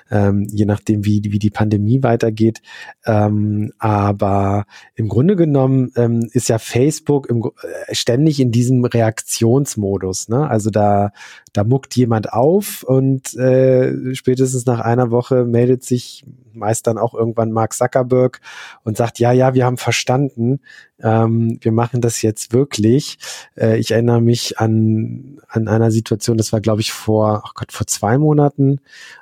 ähm, 0.10 0.48
je 0.50 0.66
nachdem, 0.66 1.06
wie, 1.06 1.22
wie 1.26 1.40
die 1.40 1.50
Pandemie 1.50 2.02
weitergeht. 2.02 2.62
Ähm, 3.06 3.74
aber 3.78 4.66
im 4.96 5.10
Grunde 5.10 5.36
genommen 5.36 5.92
ähm, 5.96 6.30
ist 6.32 6.50
ja 6.50 6.60
Facebook 6.60 7.30
im, 7.30 7.44
äh, 7.44 7.94
ständig 7.94 8.40
in 8.40 8.52
diesem 8.52 8.86
Reaktionsmodus. 9.24 10.30
Ne? 10.30 10.48
Also 10.50 10.70
da, 10.70 11.12
da 11.54 11.64
muckt 11.64 11.96
jemand 11.96 12.32
auf 12.32 12.84
und 12.84 13.34
äh, 13.36 14.14
spätestens 14.16 14.66
nach 14.66 14.80
einer 14.80 15.12
Woche 15.12 15.46
meldet 15.46 15.84
sich 15.84 16.26
meist 16.56 16.86
dann 16.86 17.00
auch 17.00 17.16
irgendwann 17.16 17.52
Mark 17.52 17.74
Zuckerberg 17.74 18.40
und 18.84 18.96
sagt, 18.96 19.18
ja, 19.18 19.32
ja, 19.32 19.56
wir 19.56 19.66
haben 19.66 19.78
verstanden, 19.78 20.60
ähm, 21.04 21.60
wir 21.62 21.72
machen 21.72 22.02
das 22.02 22.22
jetzt 22.22 22.54
wirklich. 22.54 23.18
Äh, 23.56 23.78
ich 23.78 23.92
erinnere 23.92 24.22
mich 24.22 24.58
an, 24.60 25.42
an 25.50 25.68
einer 25.68 25.92
Situation, 25.92 26.38
das 26.38 26.54
war, 26.54 26.62
glaube 26.62 26.82
ich, 26.82 26.94
vor, 26.94 27.44
oh 27.46 27.52
Gott, 27.54 27.72
vor 27.72 27.86
zwei 27.86 28.18
Monaten, 28.18 28.80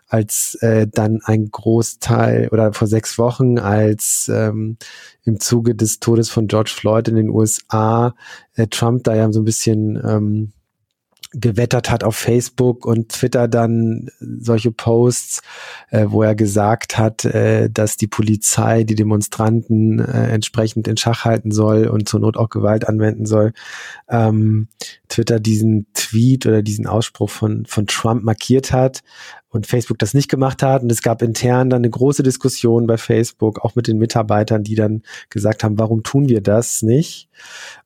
als 0.07 0.55
äh, 0.61 0.87
dann 0.87 1.21
ein 1.23 1.49
Großteil 1.51 2.49
oder 2.49 2.73
vor 2.73 2.87
sechs 2.87 3.17
Wochen, 3.17 3.57
als 3.57 4.29
ähm, 4.33 4.77
im 5.23 5.39
Zuge 5.39 5.75
des 5.75 5.99
Todes 5.99 6.29
von 6.29 6.47
George 6.47 6.71
Floyd 6.73 7.07
in 7.07 7.15
den 7.15 7.29
USA 7.29 8.15
äh, 8.55 8.67
Trump 8.67 9.03
da 9.03 9.15
ja 9.15 9.31
so 9.31 9.41
ein 9.41 9.45
bisschen 9.45 9.99
ähm, 10.07 10.51
gewettert 11.33 11.89
hat 11.89 12.03
auf 12.03 12.15
Facebook 12.15 12.85
und 12.85 13.09
Twitter 13.09 13.47
dann 13.47 14.09
solche 14.19 14.71
Posts, 14.71 15.41
äh, 15.89 16.05
wo 16.09 16.23
er 16.23 16.35
gesagt 16.35 16.97
hat, 16.97 17.23
äh, 17.25 17.69
dass 17.69 17.95
die 17.95 18.07
Polizei 18.07 18.83
die 18.83 18.95
Demonstranten 18.95 19.99
äh, 19.99 20.29
entsprechend 20.29 20.87
in 20.87 20.97
Schach 20.97 21.23
halten 21.23 21.51
soll 21.51 21.87
und 21.87 22.09
zur 22.09 22.19
Not 22.19 22.35
auch 22.35 22.49
Gewalt 22.49 22.87
anwenden 22.87 23.25
soll. 23.25 23.53
Ähm, 24.09 24.67
Twitter 25.07 25.39
diesen 25.39 25.87
Tweet 25.93 26.45
oder 26.45 26.61
diesen 26.61 26.85
Ausspruch 26.85 27.29
von, 27.29 27.65
von 27.65 27.87
Trump 27.87 28.23
markiert 28.23 28.73
hat 28.73 29.01
und 29.51 29.67
Facebook 29.67 29.99
das 29.99 30.13
nicht 30.13 30.29
gemacht 30.29 30.63
hat. 30.63 30.81
Und 30.81 30.91
es 30.91 31.01
gab 31.01 31.21
intern 31.21 31.69
dann 31.69 31.81
eine 31.81 31.89
große 31.89 32.23
Diskussion 32.23 32.87
bei 32.87 32.97
Facebook, 32.97 33.59
auch 33.59 33.75
mit 33.75 33.87
den 33.87 33.97
Mitarbeitern, 33.97 34.63
die 34.63 34.75
dann 34.75 35.03
gesagt 35.29 35.63
haben, 35.63 35.77
warum 35.77 36.03
tun 36.03 36.29
wir 36.29 36.41
das 36.41 36.81
nicht? 36.81 37.29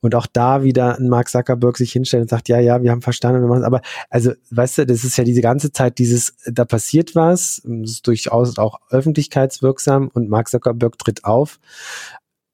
Und 0.02 0.16
auch 0.16 0.28
da 0.28 0.64
wieder 0.64 0.98
Mark 1.00 1.30
Zuckerberg 1.30 1.78
sich 1.78 1.92
hinstellt 1.92 2.24
und 2.24 2.30
sagt, 2.30 2.50
ja, 2.50 2.60
ja, 2.60 2.82
wir 2.84 2.92
haben 2.92 3.02
verstanden, 3.02 3.35
wir 3.42 3.48
machen. 3.48 3.64
Aber 3.64 3.82
also, 4.10 4.32
weißt 4.52 4.80
du, 4.80 4.86
das 4.86 5.04
ist 5.04 5.18
ja 5.18 5.24
diese 5.24 5.42
ganze 5.42 5.72
Zeit 5.72 5.98
dieses, 5.98 6.36
da 6.46 6.66
passiert 6.66 7.16
was, 7.16 7.62
das 7.64 7.92
ist 7.92 8.08
durchaus 8.08 8.58
auch 8.58 8.80
öffentlichkeitswirksam 8.90 10.10
und 10.14 10.30
Mark 10.30 10.50
Zuckerberg 10.50 10.98
tritt 10.98 11.26
auf 11.26 11.60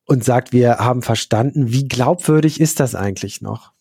und 0.06 0.24
sagt, 0.24 0.52
wir 0.52 0.78
haben 0.78 1.02
verstanden. 1.02 1.72
Wie 1.72 1.88
glaubwürdig 1.88 2.60
ist 2.60 2.80
das 2.80 2.96
eigentlich 2.96 3.42
noch? 3.42 3.72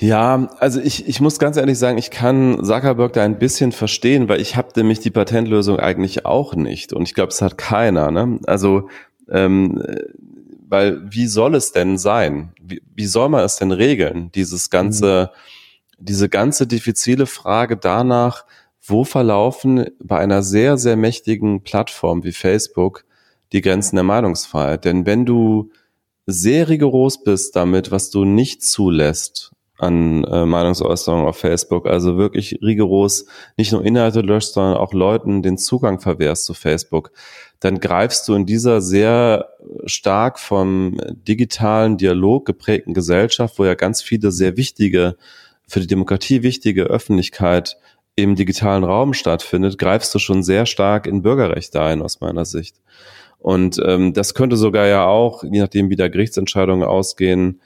Ja, 0.00 0.48
also 0.58 0.80
ich, 0.80 1.06
ich 1.06 1.20
muss 1.20 1.38
ganz 1.38 1.58
ehrlich 1.58 1.78
sagen, 1.78 1.98
ich 1.98 2.10
kann 2.10 2.64
Zuckerberg 2.64 3.12
da 3.12 3.22
ein 3.22 3.38
bisschen 3.38 3.70
verstehen, 3.70 4.30
weil 4.30 4.40
ich 4.40 4.56
habe 4.56 4.68
nämlich 4.74 5.00
die 5.00 5.10
Patentlösung 5.10 5.78
eigentlich 5.78 6.24
auch 6.24 6.54
nicht 6.54 6.94
und 6.94 7.02
ich 7.02 7.12
glaube, 7.12 7.32
es 7.32 7.42
hat 7.42 7.58
keiner. 7.58 8.10
Ne? 8.10 8.38
Also 8.46 8.88
ähm, 9.28 9.82
weil 10.70 11.00
wie 11.12 11.26
soll 11.26 11.54
es 11.56 11.72
denn 11.72 11.98
sein? 11.98 12.52
Wie, 12.62 12.80
wie 12.94 13.06
soll 13.06 13.28
man 13.28 13.44
es 13.44 13.56
denn 13.56 13.72
regeln? 13.72 14.30
Dieses 14.32 14.70
ganze, 14.70 15.30
mhm. 15.98 16.04
diese 16.04 16.28
ganze 16.28 16.66
diffizile 16.66 17.26
Frage 17.26 17.76
danach, 17.76 18.44
wo 18.80 19.04
verlaufen 19.04 19.86
bei 20.02 20.18
einer 20.18 20.42
sehr, 20.42 20.78
sehr 20.78 20.96
mächtigen 20.96 21.62
Plattform 21.62 22.24
wie 22.24 22.32
Facebook 22.32 23.04
die 23.52 23.60
Grenzen 23.60 23.96
der 23.96 24.04
Meinungsfreiheit? 24.04 24.84
Denn 24.84 25.06
wenn 25.06 25.26
du 25.26 25.70
sehr 26.26 26.68
rigoros 26.68 27.24
bist 27.24 27.56
damit, 27.56 27.90
was 27.90 28.10
du 28.10 28.24
nicht 28.24 28.62
zulässt 28.62 29.50
an 29.80 30.24
äh, 30.24 30.44
Meinungsäußerungen 30.44 31.26
auf 31.26 31.38
Facebook. 31.38 31.86
Also 31.86 32.16
wirklich 32.18 32.58
rigoros 32.62 33.26
nicht 33.56 33.72
nur 33.72 33.84
Inhalte 33.84 34.20
löscht, 34.20 34.52
sondern 34.52 34.76
auch 34.76 34.92
Leuten 34.92 35.42
den 35.42 35.56
Zugang 35.56 36.00
verwehrst 36.00 36.44
zu 36.44 36.54
Facebook. 36.54 37.12
Dann 37.60 37.78
greifst 37.78 38.26
du 38.26 38.34
in 38.34 38.46
dieser 38.46 38.80
sehr 38.80 39.50
stark 39.84 40.38
vom 40.38 40.98
digitalen 41.12 41.98
Dialog 41.98 42.46
geprägten 42.46 42.94
Gesellschaft, 42.94 43.58
wo 43.58 43.64
ja 43.64 43.74
ganz 43.74 44.02
viele 44.02 44.32
sehr 44.32 44.56
wichtige, 44.56 45.16
für 45.68 45.80
die 45.80 45.86
Demokratie 45.86 46.42
wichtige 46.42 46.84
Öffentlichkeit 46.84 47.76
im 48.16 48.34
digitalen 48.34 48.84
Raum 48.84 49.14
stattfindet, 49.14 49.78
greifst 49.78 50.14
du 50.14 50.18
schon 50.18 50.42
sehr 50.42 50.66
stark 50.66 51.06
in 51.06 51.22
Bürgerrechte 51.22 51.80
ein, 51.80 52.02
aus 52.02 52.20
meiner 52.20 52.44
Sicht. 52.44 52.76
Und 53.38 53.80
ähm, 53.84 54.12
das 54.12 54.34
könnte 54.34 54.56
sogar 54.56 54.86
ja 54.86 55.06
auch, 55.06 55.44
je 55.44 55.60
nachdem 55.60 55.88
wie 55.90 55.96
da 55.96 56.08
Gerichtsentscheidungen 56.08 56.86
ausgehen, 56.86 57.60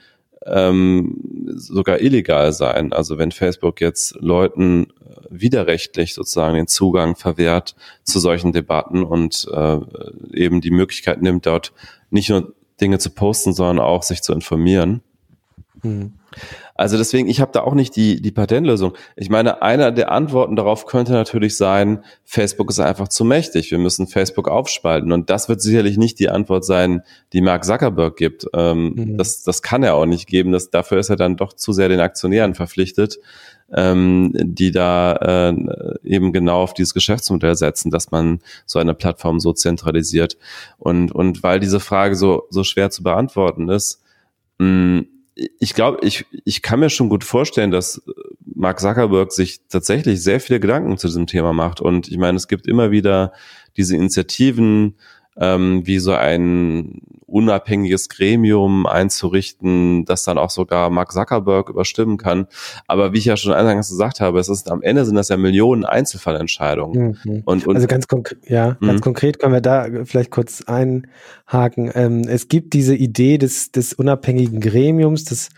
ähm, 0.46 1.16
sogar 1.56 2.00
illegal 2.00 2.52
sein. 2.52 2.92
Also 2.92 3.18
wenn 3.18 3.32
Facebook 3.32 3.80
jetzt 3.80 4.16
Leuten 4.20 4.88
widerrechtlich 5.40 6.14
sozusagen 6.14 6.54
den 6.54 6.66
Zugang 6.66 7.16
verwehrt 7.16 7.74
zu 8.02 8.18
solchen 8.18 8.52
Debatten 8.52 9.02
und 9.04 9.46
äh, 9.52 9.78
eben 10.32 10.60
die 10.60 10.70
Möglichkeit 10.70 11.22
nimmt, 11.22 11.46
dort 11.46 11.72
nicht 12.10 12.30
nur 12.30 12.54
Dinge 12.80 12.98
zu 12.98 13.10
posten, 13.10 13.52
sondern 13.52 13.84
auch 13.84 14.02
sich 14.02 14.22
zu 14.22 14.32
informieren. 14.32 15.02
Hm. 15.82 16.12
Also 16.76 16.96
deswegen, 16.96 17.28
ich 17.28 17.40
habe 17.40 17.52
da 17.52 17.60
auch 17.60 17.74
nicht 17.74 17.94
die, 17.94 18.20
die 18.20 18.32
Patentlösung. 18.32 18.94
Ich 19.14 19.30
meine, 19.30 19.62
einer 19.62 19.92
der 19.92 20.10
Antworten 20.10 20.56
darauf 20.56 20.86
könnte 20.86 21.12
natürlich 21.12 21.56
sein, 21.56 22.02
Facebook 22.24 22.68
ist 22.70 22.80
einfach 22.80 23.06
zu 23.08 23.24
mächtig, 23.24 23.70
wir 23.70 23.78
müssen 23.78 24.08
Facebook 24.08 24.48
aufspalten. 24.48 25.12
Und 25.12 25.30
das 25.30 25.48
wird 25.48 25.62
sicherlich 25.62 25.98
nicht 25.98 26.18
die 26.18 26.30
Antwort 26.30 26.64
sein, 26.64 27.02
die 27.32 27.42
Mark 27.42 27.64
Zuckerberg 27.64 28.16
gibt. 28.16 28.46
Ähm, 28.54 28.92
mhm. 28.94 29.18
das, 29.18 29.44
das 29.44 29.62
kann 29.62 29.84
er 29.84 29.94
auch 29.94 30.06
nicht 30.06 30.26
geben. 30.26 30.50
Das, 30.50 30.70
dafür 30.70 30.98
ist 30.98 31.10
er 31.10 31.16
dann 31.16 31.36
doch 31.36 31.52
zu 31.52 31.72
sehr 31.72 31.88
den 31.88 32.00
Aktionären 32.00 32.56
verpflichtet, 32.56 33.18
ähm, 33.72 34.32
die 34.34 34.72
da 34.72 35.14
äh, 35.14 35.54
eben 36.02 36.32
genau 36.32 36.62
auf 36.62 36.74
dieses 36.74 36.92
Geschäftsmodell 36.92 37.54
setzen, 37.54 37.92
dass 37.92 38.10
man 38.10 38.40
so 38.66 38.80
eine 38.80 38.94
Plattform 38.94 39.38
so 39.38 39.52
zentralisiert. 39.52 40.36
Und, 40.78 41.12
und 41.12 41.44
weil 41.44 41.60
diese 41.60 41.78
Frage 41.78 42.16
so, 42.16 42.48
so 42.50 42.64
schwer 42.64 42.90
zu 42.90 43.04
beantworten 43.04 43.68
ist, 43.68 44.02
mh, 44.58 45.04
ich 45.34 45.74
glaube, 45.74 45.98
ich, 46.06 46.26
ich 46.44 46.62
kann 46.62 46.80
mir 46.80 46.90
schon 46.90 47.08
gut 47.08 47.24
vorstellen, 47.24 47.70
dass 47.70 48.02
Mark 48.54 48.80
Zuckerberg 48.80 49.32
sich 49.32 49.60
tatsächlich 49.68 50.22
sehr 50.22 50.40
viele 50.40 50.60
Gedanken 50.60 50.96
zu 50.96 51.08
diesem 51.08 51.26
Thema 51.26 51.52
macht. 51.52 51.80
Und 51.80 52.08
ich 52.08 52.18
meine, 52.18 52.36
es 52.36 52.46
gibt 52.46 52.66
immer 52.66 52.90
wieder 52.90 53.32
diese 53.76 53.96
Initiativen, 53.96 54.94
ähm, 55.36 55.86
wie 55.86 55.98
so 55.98 56.12
ein 56.12 57.00
unabhängiges 57.26 58.08
Gremium 58.08 58.86
einzurichten, 58.86 60.04
das 60.04 60.22
dann 60.22 60.38
auch 60.38 60.50
sogar 60.50 60.88
Mark 60.90 61.10
Zuckerberg 61.10 61.68
überstimmen 61.68 62.16
kann. 62.16 62.46
Aber 62.86 63.12
wie 63.12 63.18
ich 63.18 63.24
ja 63.24 63.36
schon 63.36 63.52
eingangs 63.52 63.88
gesagt 63.88 64.20
habe, 64.20 64.38
es 64.38 64.48
ist 64.48 64.70
am 64.70 64.82
Ende 64.82 65.04
sind 65.04 65.16
das 65.16 65.30
ja 65.30 65.36
Millionen 65.36 65.84
Einzelfallentscheidungen. 65.84 67.18
Mhm. 67.24 67.42
Und, 67.44 67.66
und, 67.66 67.74
also 67.74 67.88
ganz 67.88 68.06
konkret, 68.06 68.38
ja, 68.48 68.76
mhm. 68.78 68.86
ganz 68.86 69.00
konkret 69.00 69.40
können 69.40 69.52
wir 69.52 69.60
da 69.60 69.88
vielleicht 70.04 70.30
kurz 70.30 70.62
einhaken. 70.66 71.90
Ähm, 71.94 72.22
es 72.28 72.46
gibt 72.46 72.72
diese 72.72 72.94
Idee 72.94 73.38
des, 73.38 73.72
des 73.72 73.94
unabhängigen 73.94 74.60
Gremiums, 74.60 75.24
das 75.24 75.48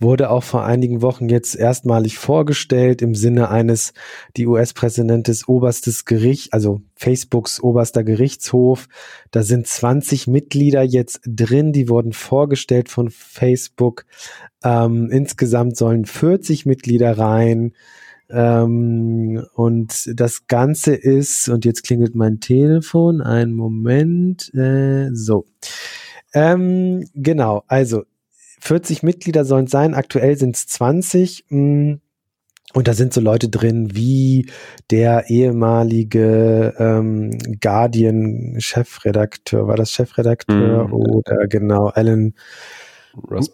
wurde 0.00 0.30
auch 0.30 0.42
vor 0.42 0.64
einigen 0.64 1.02
Wochen 1.02 1.28
jetzt 1.28 1.54
erstmalig 1.54 2.18
vorgestellt 2.18 3.02
im 3.02 3.14
Sinne 3.14 3.50
eines, 3.50 3.92
die 4.36 4.46
US-Präsidentin 4.46 5.36
oberstes 5.46 6.06
Gericht, 6.06 6.52
also 6.52 6.80
Facebooks 6.96 7.62
oberster 7.62 8.02
Gerichtshof. 8.02 8.88
Da 9.30 9.42
sind 9.42 9.66
20 9.66 10.26
Mitglieder 10.26 10.82
jetzt 10.82 11.20
drin, 11.26 11.72
die 11.72 11.88
wurden 11.88 12.12
vorgestellt 12.12 12.88
von 12.88 13.10
Facebook. 13.10 14.06
Ähm, 14.64 15.10
insgesamt 15.10 15.76
sollen 15.76 16.06
40 16.06 16.66
Mitglieder 16.66 17.18
rein. 17.18 17.74
Ähm, 18.30 19.44
und 19.54 20.10
das 20.14 20.46
Ganze 20.46 20.94
ist, 20.94 21.48
und 21.48 21.64
jetzt 21.64 21.82
klingelt 21.82 22.14
mein 22.14 22.40
Telefon, 22.40 23.20
einen 23.20 23.54
Moment, 23.54 24.52
äh, 24.54 25.10
so. 25.12 25.46
Ähm, 26.32 27.04
genau, 27.14 27.64
also 27.66 28.04
40 28.60 29.02
Mitglieder 29.02 29.44
sollen 29.44 29.64
es 29.64 29.70
sein, 29.70 29.94
aktuell 29.94 30.36
sind 30.36 30.56
es 30.56 30.66
20. 30.66 31.44
Und 32.72 32.86
da 32.86 32.94
sind 32.94 33.12
so 33.12 33.20
Leute 33.20 33.48
drin 33.48 33.96
wie 33.96 34.48
der 34.90 35.28
ehemalige 35.28 36.72
ähm, 36.78 37.36
Guardian-Chefredakteur, 37.60 39.66
war 39.66 39.74
das 39.76 39.90
Chefredakteur 39.90 40.86
mm. 40.86 40.92
oder 40.92 41.48
genau, 41.48 41.88
Alan 41.88 42.34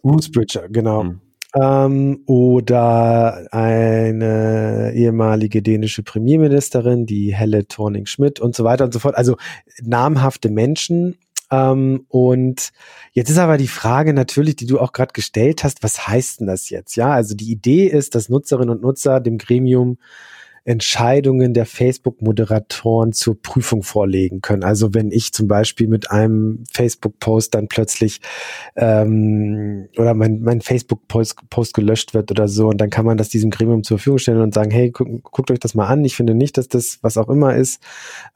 Rusbridger, 0.05 0.69
genau. 0.69 1.05
Mm. 1.05 1.23
Ähm, 1.59 2.25
oder 2.27 3.47
eine 3.53 4.93
ehemalige 4.95 5.63
dänische 5.63 6.03
Premierministerin, 6.03 7.07
die 7.07 7.35
Helle 7.35 7.67
Thorning-Schmidt 7.67 8.41
und 8.41 8.55
so 8.55 8.65
weiter 8.65 8.85
und 8.85 8.93
so 8.93 8.99
fort. 8.99 9.17
Also 9.17 9.39
namhafte 9.83 10.51
Menschen 10.51 11.17
ähm, 11.51 12.05
und 12.09 12.71
jetzt 13.13 13.31
ist 13.31 13.39
aber 13.39 13.57
die 13.57 13.69
Frage 13.69 14.13
natürlich, 14.13 14.57
die 14.57 14.67
du 14.67 14.81
auch 14.81 14.93
gerade 14.93 15.13
gestellt 15.13 15.65
hast, 15.65 15.83
was 15.83 16.09
heißt 16.09 16.41
denn 16.41 16.47
das 16.47 16.71
jetzt? 16.71 16.97
Ja, 16.97 17.11
also 17.11 17.35
die 17.35 17.51
Idee 17.51 17.87
ist, 17.87 18.15
dass 18.15 18.29
Nutzerinnen 18.29 18.71
und 18.71 18.83
Nutzer 18.83 19.21
dem 19.21 19.39
Gremium 19.39 19.99
Entscheidungen 20.67 21.55
der 21.55 21.65
Facebook-Moderatoren 21.65 23.13
zur 23.13 23.41
Prüfung 23.41 23.85
vorlegen 23.85 24.41
können. 24.41 24.65
Also 24.65 24.95
wenn 24.95 25.13
ich 25.13 25.33
zum 25.33 25.47
Beispiel 25.47 25.87
mit 25.87 26.11
einem 26.11 26.65
Facebook-Post 26.73 27.55
dann 27.55 27.69
plötzlich 27.69 28.21
ähm, 28.75 29.89
oder 29.97 30.15
mein, 30.15 30.41
mein 30.41 30.61
Facebook-Post 30.61 31.49
Post 31.51 31.75
gelöscht 31.75 32.15
wird 32.15 32.33
oder 32.33 32.49
so 32.49 32.67
und 32.69 32.81
dann 32.81 32.91
kann 32.91 33.07
man 33.07 33.17
das 33.17 33.29
diesem 33.29 33.51
Gremium 33.51 33.85
zur 33.85 33.99
Verfügung 33.99 34.19
stellen 34.19 34.41
und 34.41 34.55
sagen, 34.55 34.73
hey, 34.73 34.91
guckt, 34.91 35.23
guckt 35.23 35.51
euch 35.53 35.61
das 35.61 35.75
mal 35.75 35.87
an. 35.87 36.05
Ich 36.05 36.17
finde 36.17 36.35
nicht, 36.35 36.59
dass 36.59 36.67
das 36.67 36.99
was 37.01 37.17
auch 37.17 37.29
immer 37.29 37.55
ist. 37.55 37.81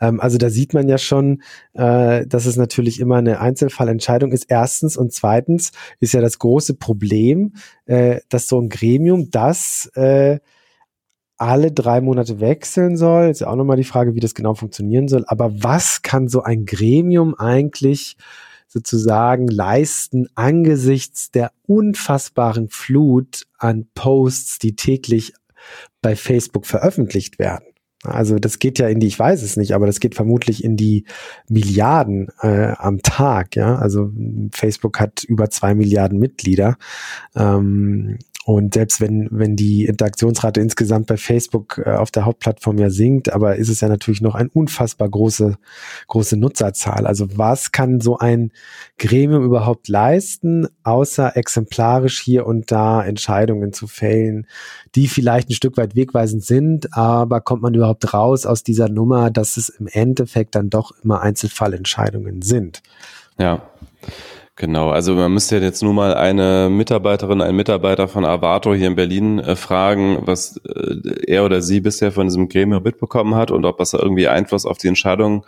Ähm, 0.00 0.20
also 0.20 0.38
da 0.38 0.50
sieht 0.50 0.72
man 0.72 0.88
ja 0.88 0.98
schon, 0.98 1.42
äh, 1.72 2.26
dass 2.26 2.46
es 2.46 2.54
natürlich 2.54 3.00
immer 3.00 3.16
eine 3.16 3.40
Einzelfallentscheidung 3.40 4.30
ist. 4.30 4.44
Erstens 4.48 4.96
und 4.96 5.12
zweitens 5.12 5.72
ist 5.98 6.14
ja 6.14 6.20
das 6.20 6.38
große 6.38 6.74
Problem, 6.74 7.54
äh, 7.86 8.20
dass 8.28 8.46
so 8.46 8.60
ein 8.60 8.68
Gremium 8.68 9.32
das 9.32 9.90
äh, 9.94 10.38
alle 11.40 11.72
drei 11.72 12.00
Monate 12.00 12.38
wechseln 12.40 12.96
soll. 12.96 13.30
Ist 13.30 13.40
ja 13.40 13.48
auch 13.48 13.56
nochmal 13.56 13.78
die 13.78 13.84
Frage, 13.84 14.14
wie 14.14 14.20
das 14.20 14.34
genau 14.34 14.54
funktionieren 14.54 15.08
soll. 15.08 15.24
Aber 15.26 15.62
was 15.62 16.02
kann 16.02 16.28
so 16.28 16.42
ein 16.42 16.66
Gremium 16.66 17.34
eigentlich 17.34 18.16
sozusagen 18.68 19.48
leisten 19.48 20.28
angesichts 20.34 21.30
der 21.30 21.50
unfassbaren 21.66 22.68
Flut 22.68 23.46
an 23.58 23.86
Posts, 23.94 24.58
die 24.58 24.76
täglich 24.76 25.32
bei 26.02 26.14
Facebook 26.14 26.66
veröffentlicht 26.66 27.38
werden? 27.38 27.64
Also 28.02 28.38
das 28.38 28.58
geht 28.58 28.78
ja 28.78 28.88
in 28.88 29.00
die, 29.00 29.08
ich 29.08 29.18
weiß 29.18 29.42
es 29.42 29.56
nicht, 29.56 29.74
aber 29.74 29.86
das 29.86 30.00
geht 30.00 30.14
vermutlich 30.14 30.64
in 30.64 30.76
die 30.76 31.04
Milliarden 31.48 32.28
äh, 32.40 32.72
am 32.78 33.02
Tag. 33.02 33.56
Ja, 33.56 33.76
also 33.76 34.10
Facebook 34.52 35.00
hat 35.00 35.24
über 35.24 35.50
zwei 35.50 35.74
Milliarden 35.74 36.18
Mitglieder. 36.18 36.76
Ähm, 37.34 38.18
und 38.46 38.72
selbst 38.72 39.00
wenn, 39.02 39.28
wenn 39.30 39.54
die 39.54 39.84
Interaktionsrate 39.84 40.60
insgesamt 40.60 41.06
bei 41.06 41.18
Facebook 41.18 41.80
äh, 41.84 41.90
auf 41.90 42.10
der 42.10 42.24
Hauptplattform 42.24 42.78
ja 42.78 42.88
sinkt, 42.88 43.32
aber 43.32 43.56
ist 43.56 43.68
es 43.68 43.82
ja 43.82 43.88
natürlich 43.88 44.22
noch 44.22 44.34
eine 44.34 44.48
unfassbar 44.48 45.10
große, 45.10 45.58
große 46.06 46.38
Nutzerzahl. 46.38 47.06
Also 47.06 47.36
was 47.36 47.70
kann 47.70 48.00
so 48.00 48.16
ein 48.16 48.50
Gremium 48.98 49.44
überhaupt 49.44 49.88
leisten, 49.88 50.68
außer 50.84 51.36
exemplarisch 51.36 52.20
hier 52.20 52.46
und 52.46 52.72
da 52.72 53.04
Entscheidungen 53.04 53.74
zu 53.74 53.86
fällen, 53.86 54.46
die 54.94 55.06
vielleicht 55.06 55.50
ein 55.50 55.54
Stück 55.54 55.76
weit 55.76 55.94
wegweisend 55.94 56.42
sind, 56.42 56.96
aber 56.96 57.42
kommt 57.42 57.60
man 57.60 57.74
überhaupt 57.74 58.14
raus 58.14 58.46
aus 58.46 58.62
dieser 58.62 58.88
Nummer, 58.88 59.30
dass 59.30 59.58
es 59.58 59.68
im 59.68 59.86
Endeffekt 59.86 60.54
dann 60.54 60.70
doch 60.70 60.92
immer 61.04 61.20
Einzelfallentscheidungen 61.20 62.40
sind? 62.40 62.82
Ja. 63.38 63.62
Genau, 64.56 64.90
also 64.90 65.14
man 65.14 65.32
müsste 65.32 65.58
jetzt 65.58 65.82
nur 65.82 65.94
mal 65.94 66.14
eine 66.14 66.68
Mitarbeiterin, 66.70 67.40
einen 67.40 67.56
Mitarbeiter 67.56 68.08
von 68.08 68.24
Avato 68.24 68.74
hier 68.74 68.88
in 68.88 68.96
Berlin 68.96 69.38
äh, 69.38 69.56
fragen, 69.56 70.18
was 70.22 70.58
äh, 70.58 70.96
er 71.26 71.44
oder 71.44 71.62
sie 71.62 71.80
bisher 71.80 72.12
von 72.12 72.26
diesem 72.26 72.48
Gremium 72.48 72.82
mitbekommen 72.82 73.36
hat 73.36 73.50
und 73.50 73.64
ob 73.64 73.78
das 73.78 73.94
irgendwie 73.94 74.28
Einfluss 74.28 74.66
auf 74.66 74.76
die 74.76 74.88
Entscheidung 74.88 75.46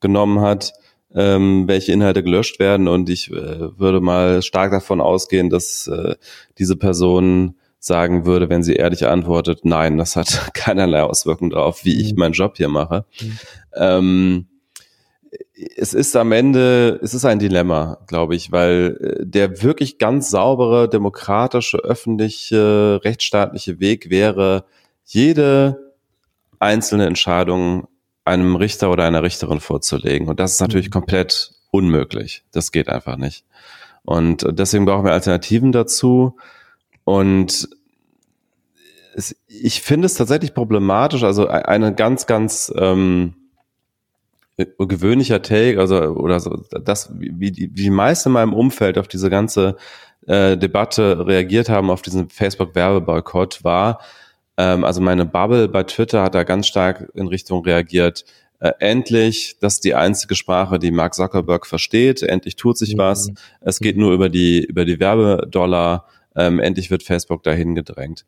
genommen 0.00 0.40
hat, 0.40 0.74
ähm, 1.14 1.66
welche 1.66 1.92
Inhalte 1.92 2.22
gelöscht 2.22 2.58
werden. 2.58 2.88
Und 2.88 3.10
ich 3.10 3.30
äh, 3.30 3.78
würde 3.78 4.00
mal 4.00 4.42
stark 4.42 4.70
davon 4.70 5.00
ausgehen, 5.00 5.50
dass 5.50 5.88
äh, 5.88 6.14
diese 6.58 6.76
Person 6.76 7.56
sagen 7.78 8.26
würde, 8.26 8.48
wenn 8.48 8.62
sie 8.62 8.74
ehrlich 8.74 9.08
antwortet, 9.08 9.64
nein, 9.64 9.98
das 9.98 10.14
hat 10.14 10.50
keinerlei 10.54 11.02
Auswirkung 11.02 11.50
darauf, 11.50 11.84
wie 11.84 12.00
ich 12.00 12.12
mhm. 12.12 12.18
meinen 12.20 12.32
Job 12.32 12.56
hier 12.56 12.68
mache. 12.68 13.04
Mhm. 13.20 13.38
Ähm, 13.74 14.46
es 15.76 15.94
ist 15.94 16.16
am 16.16 16.32
Ende, 16.32 16.98
es 17.02 17.14
ist 17.14 17.24
ein 17.24 17.38
Dilemma, 17.38 17.98
glaube 18.06 18.34
ich, 18.34 18.52
weil 18.52 18.98
äh, 19.20 19.26
der 19.26 19.62
wirklich 19.62 19.98
ganz 19.98 20.30
saubere, 20.30 20.88
demokratische, 20.88 21.78
öffentliche, 21.78 23.00
rechtsstaatliche 23.04 23.80
Weg 23.80 24.10
wäre, 24.10 24.64
jede 25.04 25.92
einzelne 26.58 27.06
Entscheidung 27.06 27.88
einem 28.24 28.56
Richter 28.56 28.90
oder 28.90 29.04
einer 29.04 29.22
Richterin 29.22 29.60
vorzulegen. 29.60 30.28
Und 30.28 30.38
das 30.38 30.52
ist 30.52 30.60
natürlich 30.60 30.88
mhm. 30.88 30.92
komplett 30.92 31.52
unmöglich. 31.70 32.44
Das 32.52 32.70
geht 32.70 32.88
einfach 32.88 33.16
nicht. 33.16 33.44
Und 34.04 34.46
deswegen 34.48 34.84
brauchen 34.84 35.04
wir 35.04 35.12
Alternativen 35.12 35.72
dazu. 35.72 36.36
Und 37.04 37.68
es, 39.14 39.36
ich 39.46 39.82
finde 39.82 40.06
es 40.06 40.14
tatsächlich 40.14 40.54
problematisch, 40.54 41.24
also 41.24 41.46
e-, 41.46 41.50
eine 41.50 41.94
ganz, 41.94 42.26
ganz 42.26 42.72
ähm, 42.76 43.34
gewöhnlicher 44.56 45.42
Take, 45.42 45.80
also 45.80 45.96
oder 45.96 46.40
so, 46.40 46.62
das, 46.70 47.10
wie 47.18 47.50
die, 47.50 47.70
wie 47.74 47.84
die 47.84 47.90
meisten 47.90 48.28
in 48.28 48.34
meinem 48.34 48.52
Umfeld 48.52 48.98
auf 48.98 49.08
diese 49.08 49.30
ganze 49.30 49.76
äh, 50.26 50.56
Debatte 50.56 51.26
reagiert 51.26 51.68
haben, 51.68 51.90
auf 51.90 52.02
diesen 52.02 52.28
Facebook-Werbeboykott, 52.28 53.64
war, 53.64 54.00
ähm, 54.56 54.84
also 54.84 55.00
meine 55.00 55.24
Bubble 55.24 55.68
bei 55.68 55.82
Twitter 55.84 56.22
hat 56.22 56.34
da 56.34 56.44
ganz 56.44 56.66
stark 56.66 57.10
in 57.14 57.28
Richtung 57.28 57.64
reagiert, 57.64 58.24
äh, 58.60 58.72
endlich, 58.78 59.56
das 59.60 59.74
ist 59.74 59.84
die 59.84 59.94
einzige 59.94 60.34
Sprache, 60.34 60.78
die 60.78 60.92
Mark 60.92 61.14
Zuckerberg 61.14 61.66
versteht, 61.66 62.22
endlich 62.22 62.56
tut 62.56 62.78
sich 62.78 62.94
mhm. 62.94 62.98
was, 62.98 63.30
es 63.60 63.80
geht 63.80 63.96
nur 63.96 64.12
über 64.12 64.28
die, 64.28 64.64
über 64.64 64.84
die 64.84 65.00
Werbedollar, 65.00 66.06
ähm, 66.36 66.60
endlich 66.60 66.90
wird 66.90 67.02
Facebook 67.02 67.42
dahin 67.42 67.74
gedrängt. 67.74 68.24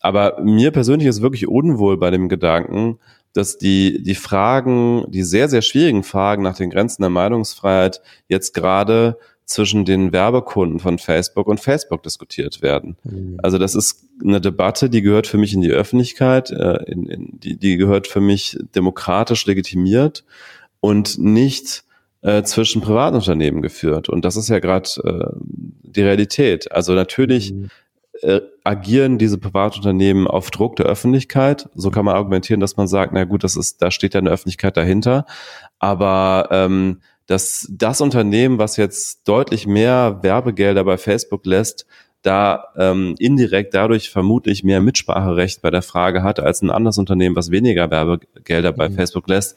Aber 0.00 0.40
mir 0.42 0.70
persönlich 0.70 1.08
ist 1.08 1.22
wirklich 1.22 1.48
unwohl 1.48 1.96
bei 1.96 2.10
dem 2.10 2.28
Gedanken, 2.28 2.98
dass 3.38 3.56
die, 3.56 4.02
die 4.02 4.16
Fragen, 4.16 5.04
die 5.08 5.22
sehr, 5.22 5.48
sehr 5.48 5.62
schwierigen 5.62 6.02
Fragen 6.02 6.42
nach 6.42 6.56
den 6.56 6.70
Grenzen 6.70 7.02
der 7.02 7.10
Meinungsfreiheit 7.10 8.02
jetzt 8.26 8.52
gerade 8.52 9.16
zwischen 9.44 9.84
den 9.84 10.12
Werbekunden 10.12 10.80
von 10.80 10.98
Facebook 10.98 11.46
und 11.46 11.60
Facebook 11.60 12.02
diskutiert 12.02 12.60
werden. 12.60 12.96
Mhm. 13.04 13.38
Also 13.42 13.56
das 13.56 13.74
ist 13.74 14.04
eine 14.22 14.40
Debatte, 14.40 14.90
die 14.90 15.02
gehört 15.02 15.26
für 15.26 15.38
mich 15.38 15.54
in 15.54 15.62
die 15.62 15.70
Öffentlichkeit, 15.70 16.50
äh, 16.50 16.82
in, 16.90 17.06
in, 17.06 17.40
die, 17.40 17.56
die 17.56 17.76
gehört 17.76 18.08
für 18.08 18.20
mich 18.20 18.58
demokratisch 18.74 19.46
legitimiert 19.46 20.24
und 20.80 21.18
nicht 21.18 21.84
äh, 22.22 22.42
zwischen 22.42 22.82
Privatunternehmen 22.82 23.62
geführt. 23.62 24.08
Und 24.08 24.24
das 24.24 24.36
ist 24.36 24.48
ja 24.48 24.58
gerade 24.58 24.88
äh, 25.04 25.30
die 25.82 26.02
Realität. 26.02 26.72
Also 26.72 26.92
natürlich 26.94 27.52
mhm. 27.52 27.70
äh, 28.22 28.40
agieren 28.68 29.18
diese 29.18 29.38
Privatunternehmen 29.38 30.26
auf 30.26 30.50
Druck 30.50 30.76
der 30.76 30.86
Öffentlichkeit. 30.86 31.68
So 31.74 31.90
kann 31.90 32.04
man 32.04 32.14
argumentieren, 32.14 32.60
dass 32.60 32.76
man 32.76 32.86
sagt, 32.86 33.12
na 33.12 33.24
gut, 33.24 33.42
das 33.42 33.56
ist, 33.56 33.80
da 33.82 33.90
steht 33.90 34.14
ja 34.14 34.20
eine 34.20 34.30
Öffentlichkeit 34.30 34.76
dahinter. 34.76 35.24
Aber 35.78 36.48
ähm, 36.50 37.00
dass 37.26 37.66
das 37.70 38.00
Unternehmen, 38.00 38.58
was 38.58 38.76
jetzt 38.76 39.26
deutlich 39.26 39.66
mehr 39.66 40.18
Werbegelder 40.22 40.84
bei 40.84 40.98
Facebook 40.98 41.46
lässt, 41.46 41.86
da 42.22 42.64
ähm, 42.76 43.14
indirekt 43.18 43.74
dadurch 43.74 44.10
vermutlich 44.10 44.64
mehr 44.64 44.80
Mitspracherecht 44.80 45.62
bei 45.62 45.70
der 45.70 45.82
Frage 45.82 46.22
hat 46.22 46.40
als 46.40 46.62
ein 46.62 46.70
anderes 46.70 46.98
Unternehmen, 46.98 47.36
was 47.36 47.50
weniger 47.50 47.90
Werbegelder 47.90 48.72
bei 48.72 48.88
mhm. 48.88 48.94
Facebook 48.94 49.28
lässt 49.28 49.56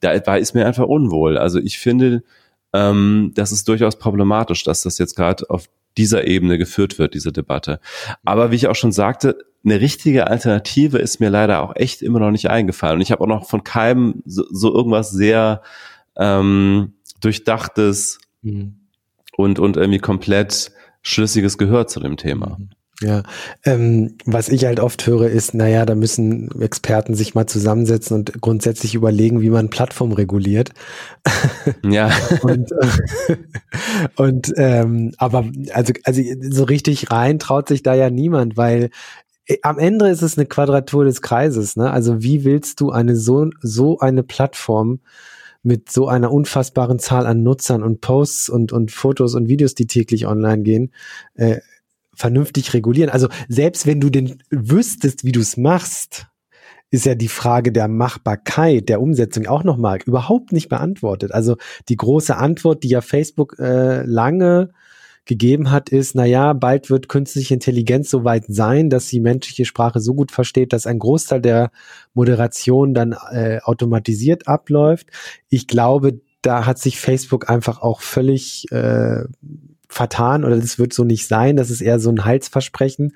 da 0.00 0.36
ist 0.36 0.54
mir 0.54 0.66
einfach 0.66 0.86
unwohl. 0.86 1.36
Also 1.36 1.58
ich 1.58 1.78
finde, 1.78 2.22
ähm, 2.72 3.32
das 3.34 3.52
ist 3.52 3.68
durchaus 3.68 3.96
problematisch, 3.96 4.64
dass 4.64 4.82
das 4.82 4.98
jetzt 4.98 5.16
gerade 5.16 5.48
auf 5.50 5.68
dieser 5.96 6.26
Ebene 6.26 6.58
geführt 6.58 6.98
wird, 6.98 7.14
diese 7.14 7.32
Debatte. 7.32 7.80
Aber 8.24 8.50
wie 8.50 8.56
ich 8.56 8.68
auch 8.68 8.74
schon 8.74 8.92
sagte, 8.92 9.38
eine 9.64 9.80
richtige 9.80 10.28
Alternative 10.28 10.98
ist 10.98 11.20
mir 11.20 11.28
leider 11.28 11.62
auch 11.62 11.76
echt 11.76 12.02
immer 12.02 12.20
noch 12.20 12.30
nicht 12.30 12.48
eingefallen. 12.48 12.96
Und 12.96 13.02
ich 13.02 13.12
habe 13.12 13.22
auch 13.22 13.28
noch 13.28 13.48
von 13.48 13.62
keinem 13.64 14.22
so, 14.24 14.44
so 14.50 14.74
irgendwas 14.74 15.10
sehr 15.10 15.62
ähm, 16.16 16.94
durchdachtes 17.20 18.18
mhm. 18.42 18.76
und, 19.36 19.58
und 19.58 19.76
irgendwie 19.76 19.98
komplett 19.98 20.72
Schlüssiges 21.02 21.58
gehört 21.58 21.90
zu 21.90 22.00
dem 22.00 22.16
Thema. 22.16 22.56
Mhm. 22.58 22.70
Ja, 23.02 23.22
ähm, 23.64 24.18
was 24.26 24.50
ich 24.50 24.66
halt 24.66 24.78
oft 24.78 25.06
höre, 25.06 25.28
ist, 25.28 25.54
naja, 25.54 25.86
da 25.86 25.94
müssen 25.94 26.50
Experten 26.60 27.14
sich 27.14 27.34
mal 27.34 27.46
zusammensetzen 27.46 28.14
und 28.14 28.42
grundsätzlich 28.42 28.94
überlegen, 28.94 29.40
wie 29.40 29.48
man 29.48 29.70
Plattform 29.70 30.12
reguliert. 30.12 30.70
Ja. 31.82 32.10
und 32.42 32.72
äh, 32.72 33.36
und 34.16 34.52
ähm, 34.56 35.12
aber 35.18 35.44
also, 35.72 35.92
also 36.04 36.22
so 36.40 36.64
richtig 36.64 37.10
rein 37.10 37.38
traut 37.38 37.68
sich 37.68 37.82
da 37.82 37.94
ja 37.94 38.10
niemand, 38.10 38.56
weil 38.56 38.90
äh, 39.46 39.58
am 39.62 39.78
Ende 39.78 40.08
ist 40.08 40.22
es 40.22 40.36
eine 40.36 40.46
Quadratur 40.46 41.04
des 41.04 41.22
Kreises, 41.22 41.76
ne? 41.76 41.90
Also 41.90 42.22
wie 42.22 42.44
willst 42.44 42.80
du 42.80 42.90
eine 42.90 43.16
so, 43.16 43.50
so 43.60 43.98
eine 43.98 44.22
Plattform 44.22 45.00
mit 45.62 45.90
so 45.90 46.08
einer 46.08 46.32
unfassbaren 46.32 46.98
Zahl 46.98 47.26
an 47.26 47.42
Nutzern 47.42 47.82
und 47.82 48.00
Posts 48.00 48.48
und, 48.48 48.72
und 48.72 48.90
Fotos 48.90 49.34
und 49.34 49.48
Videos, 49.48 49.74
die 49.74 49.86
täglich 49.86 50.26
online 50.26 50.62
gehen, 50.62 50.92
äh, 51.34 51.58
vernünftig 52.20 52.74
regulieren. 52.74 53.10
Also 53.10 53.28
selbst 53.48 53.86
wenn 53.86 54.00
du 54.00 54.10
denn 54.10 54.42
wüsstest, 54.50 55.24
wie 55.24 55.32
du 55.32 55.40
es 55.40 55.56
machst, 55.56 56.26
ist 56.90 57.06
ja 57.06 57.14
die 57.14 57.28
Frage 57.28 57.72
der 57.72 57.88
Machbarkeit, 57.88 58.88
der 58.88 59.00
Umsetzung 59.00 59.46
auch 59.46 59.64
nochmal 59.64 60.00
überhaupt 60.04 60.52
nicht 60.52 60.68
beantwortet. 60.68 61.32
Also 61.32 61.56
die 61.88 61.96
große 61.96 62.36
Antwort, 62.36 62.82
die 62.82 62.88
ja 62.88 63.00
Facebook 63.00 63.58
äh, 63.58 64.02
lange 64.02 64.70
gegeben 65.24 65.70
hat, 65.70 65.90
ist, 65.90 66.14
na 66.16 66.24
ja, 66.24 66.52
bald 66.52 66.90
wird 66.90 67.08
künstliche 67.08 67.54
Intelligenz 67.54 68.10
so 68.10 68.24
weit 68.24 68.44
sein, 68.48 68.90
dass 68.90 69.08
sie 69.08 69.20
menschliche 69.20 69.64
Sprache 69.64 70.00
so 70.00 70.14
gut 70.14 70.32
versteht, 70.32 70.72
dass 70.72 70.86
ein 70.86 70.98
Großteil 70.98 71.40
der 71.40 71.70
Moderation 72.14 72.94
dann 72.94 73.14
äh, 73.30 73.60
automatisiert 73.62 74.48
abläuft. 74.48 75.06
Ich 75.48 75.68
glaube, 75.68 76.20
da 76.42 76.66
hat 76.66 76.78
sich 76.78 76.98
Facebook 76.98 77.48
einfach 77.48 77.80
auch 77.80 78.00
völlig 78.00 78.66
äh, 78.72 79.24
vertan 79.90 80.44
oder 80.44 80.56
das 80.56 80.78
wird 80.78 80.92
so 80.92 81.02
nicht 81.02 81.26
sein. 81.26 81.56
Das 81.56 81.68
ist 81.68 81.80
eher 81.80 81.98
so 81.98 82.10
ein 82.10 82.24
Halsversprechen, 82.24 83.12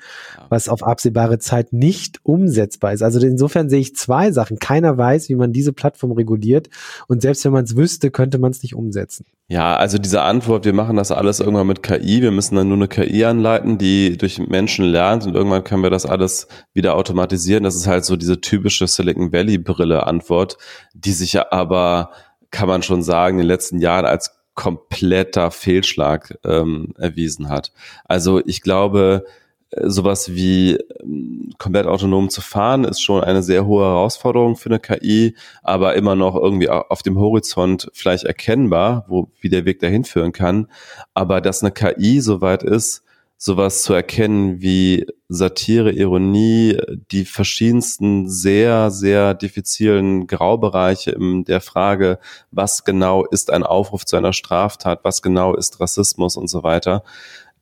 was 0.49 0.69
auf 0.69 0.83
absehbare 0.83 1.39
Zeit 1.39 1.73
nicht 1.73 2.19
umsetzbar 2.25 2.93
ist. 2.93 3.03
Also 3.03 3.25
insofern 3.25 3.71
sehe 3.71 3.79
ich 3.79 3.95
zwei 3.95 4.33
Sachen. 4.33 4.59
Keiner 4.59 4.99
weiß, 4.99 5.29
wie 5.29 5.37
man 5.37 5.53
diese 5.53 5.73
Plattform 5.73 6.11
reguliert 6.13 6.69
und 7.07 7.23
selbst 7.23 7.45
wenn 7.45 7.53
man 7.53 7.65
es 7.65 7.77
wüsste, 7.77 8.11
könnte 8.11 8.39
man 8.39 8.51
es 8.51 8.63
nicht 8.63 8.75
umsetzen. 8.75 9.25
Ja, 9.47 9.77
also 9.77 9.99
diese 9.99 10.23
Antwort, 10.23 10.65
wir 10.65 10.73
machen 10.73 10.97
das 10.97 11.13
alles 11.13 11.39
irgendwann 11.39 11.69
mit 11.69 11.83
KI, 11.83 12.23
wir 12.23 12.33
müssen 12.33 12.57
dann 12.57 12.67
nur 12.67 12.77
eine 12.77 12.89
KI 12.89 13.25
anleiten, 13.25 13.79
die 13.79 14.19
durch 14.19 14.41
Menschen 14.41 14.85
lernt 14.85 15.27
und 15.27 15.37
irgendwann 15.37 15.63
können 15.63 15.83
wir 15.85 15.91
das 15.91 16.07
alles 16.07 16.49
wieder 16.73 16.97
automatisieren. 16.97 17.63
Das 17.63 17.77
ist 17.77 17.87
halt 17.87 18.05
so 18.05 18.17
diese 18.17 18.41
typische 18.41 18.89
Silicon 18.89 19.33
Valley 19.33 19.59
Brille 19.59 20.07
Antwort, 20.07 20.57
die 20.93 21.13
sich 21.13 21.35
ja 21.35 21.47
aber, 21.53 22.11
kann 22.51 22.69
man 22.69 22.83
schon 22.83 23.03
sagen, 23.03 23.39
in 23.39 23.45
den 23.45 23.49
letzten 23.49 23.79
Jahren 23.79 24.07
als 24.07 24.44
kompletter 24.55 25.51
Fehlschlag 25.51 26.39
ähm, 26.45 26.95
erwiesen 26.99 27.49
hat. 27.49 27.73
Also 28.05 28.41
ich 28.45 28.61
glaube, 28.63 29.25
äh, 29.71 29.89
sowas 29.89 30.35
wie 30.35 30.79
ähm, 31.03 31.51
komplett 31.59 31.87
autonom 31.87 32.31
zu 32.31 32.41
fahren 32.41 32.85
ist 32.85 33.01
schon 33.01 33.23
eine 33.23 33.43
sehr 33.43 33.67
hohe 33.67 33.85
Herausforderung 33.85 34.57
für 34.57 34.71
eine 34.71 34.81
KI, 34.81 35.35
aber 35.63 35.95
immer 35.95 36.15
noch 36.15 36.37
irgendwie 36.37 36.69
auf 36.69 37.03
dem 37.03 37.19
Horizont 37.19 37.91
vielleicht 37.93 38.25
erkennbar, 38.25 39.05
wo 39.09 39.29
wie 39.41 39.49
der 39.49 39.65
Weg 39.65 39.81
dahin 39.81 40.05
führen 40.05 40.33
kann. 40.33 40.69
Aber 41.15 41.41
dass 41.41 41.63
eine 41.63 41.73
KI 41.73 42.21
soweit 42.21 42.63
ist, 42.63 43.04
sowas 43.37 43.83
zu 43.83 43.93
erkennen 43.93 44.61
wie 44.61 45.07
Satire, 45.29 45.93
Ironie, 45.93 46.79
die 47.11 47.25
verschiedensten 47.25 48.29
sehr, 48.29 48.91
sehr 48.91 49.35
diffizilen 49.35 50.27
Graubereiche 50.27 51.11
in 51.11 51.45
der 51.45 51.61
Frage, 51.61 52.19
was 52.51 52.85
genau 52.85 53.25
ist 53.25 53.51
ein 53.51 53.65
Aufruf 53.65 54.05
zu 54.05 54.17
einer 54.17 54.33
Straftat, 54.33 55.01
was 55.03 55.23
genau 55.23 55.55
ist 55.55 55.81
Rassismus 55.81 56.37
und 56.37 56.49
so 56.49 56.63
weiter. 56.63 57.03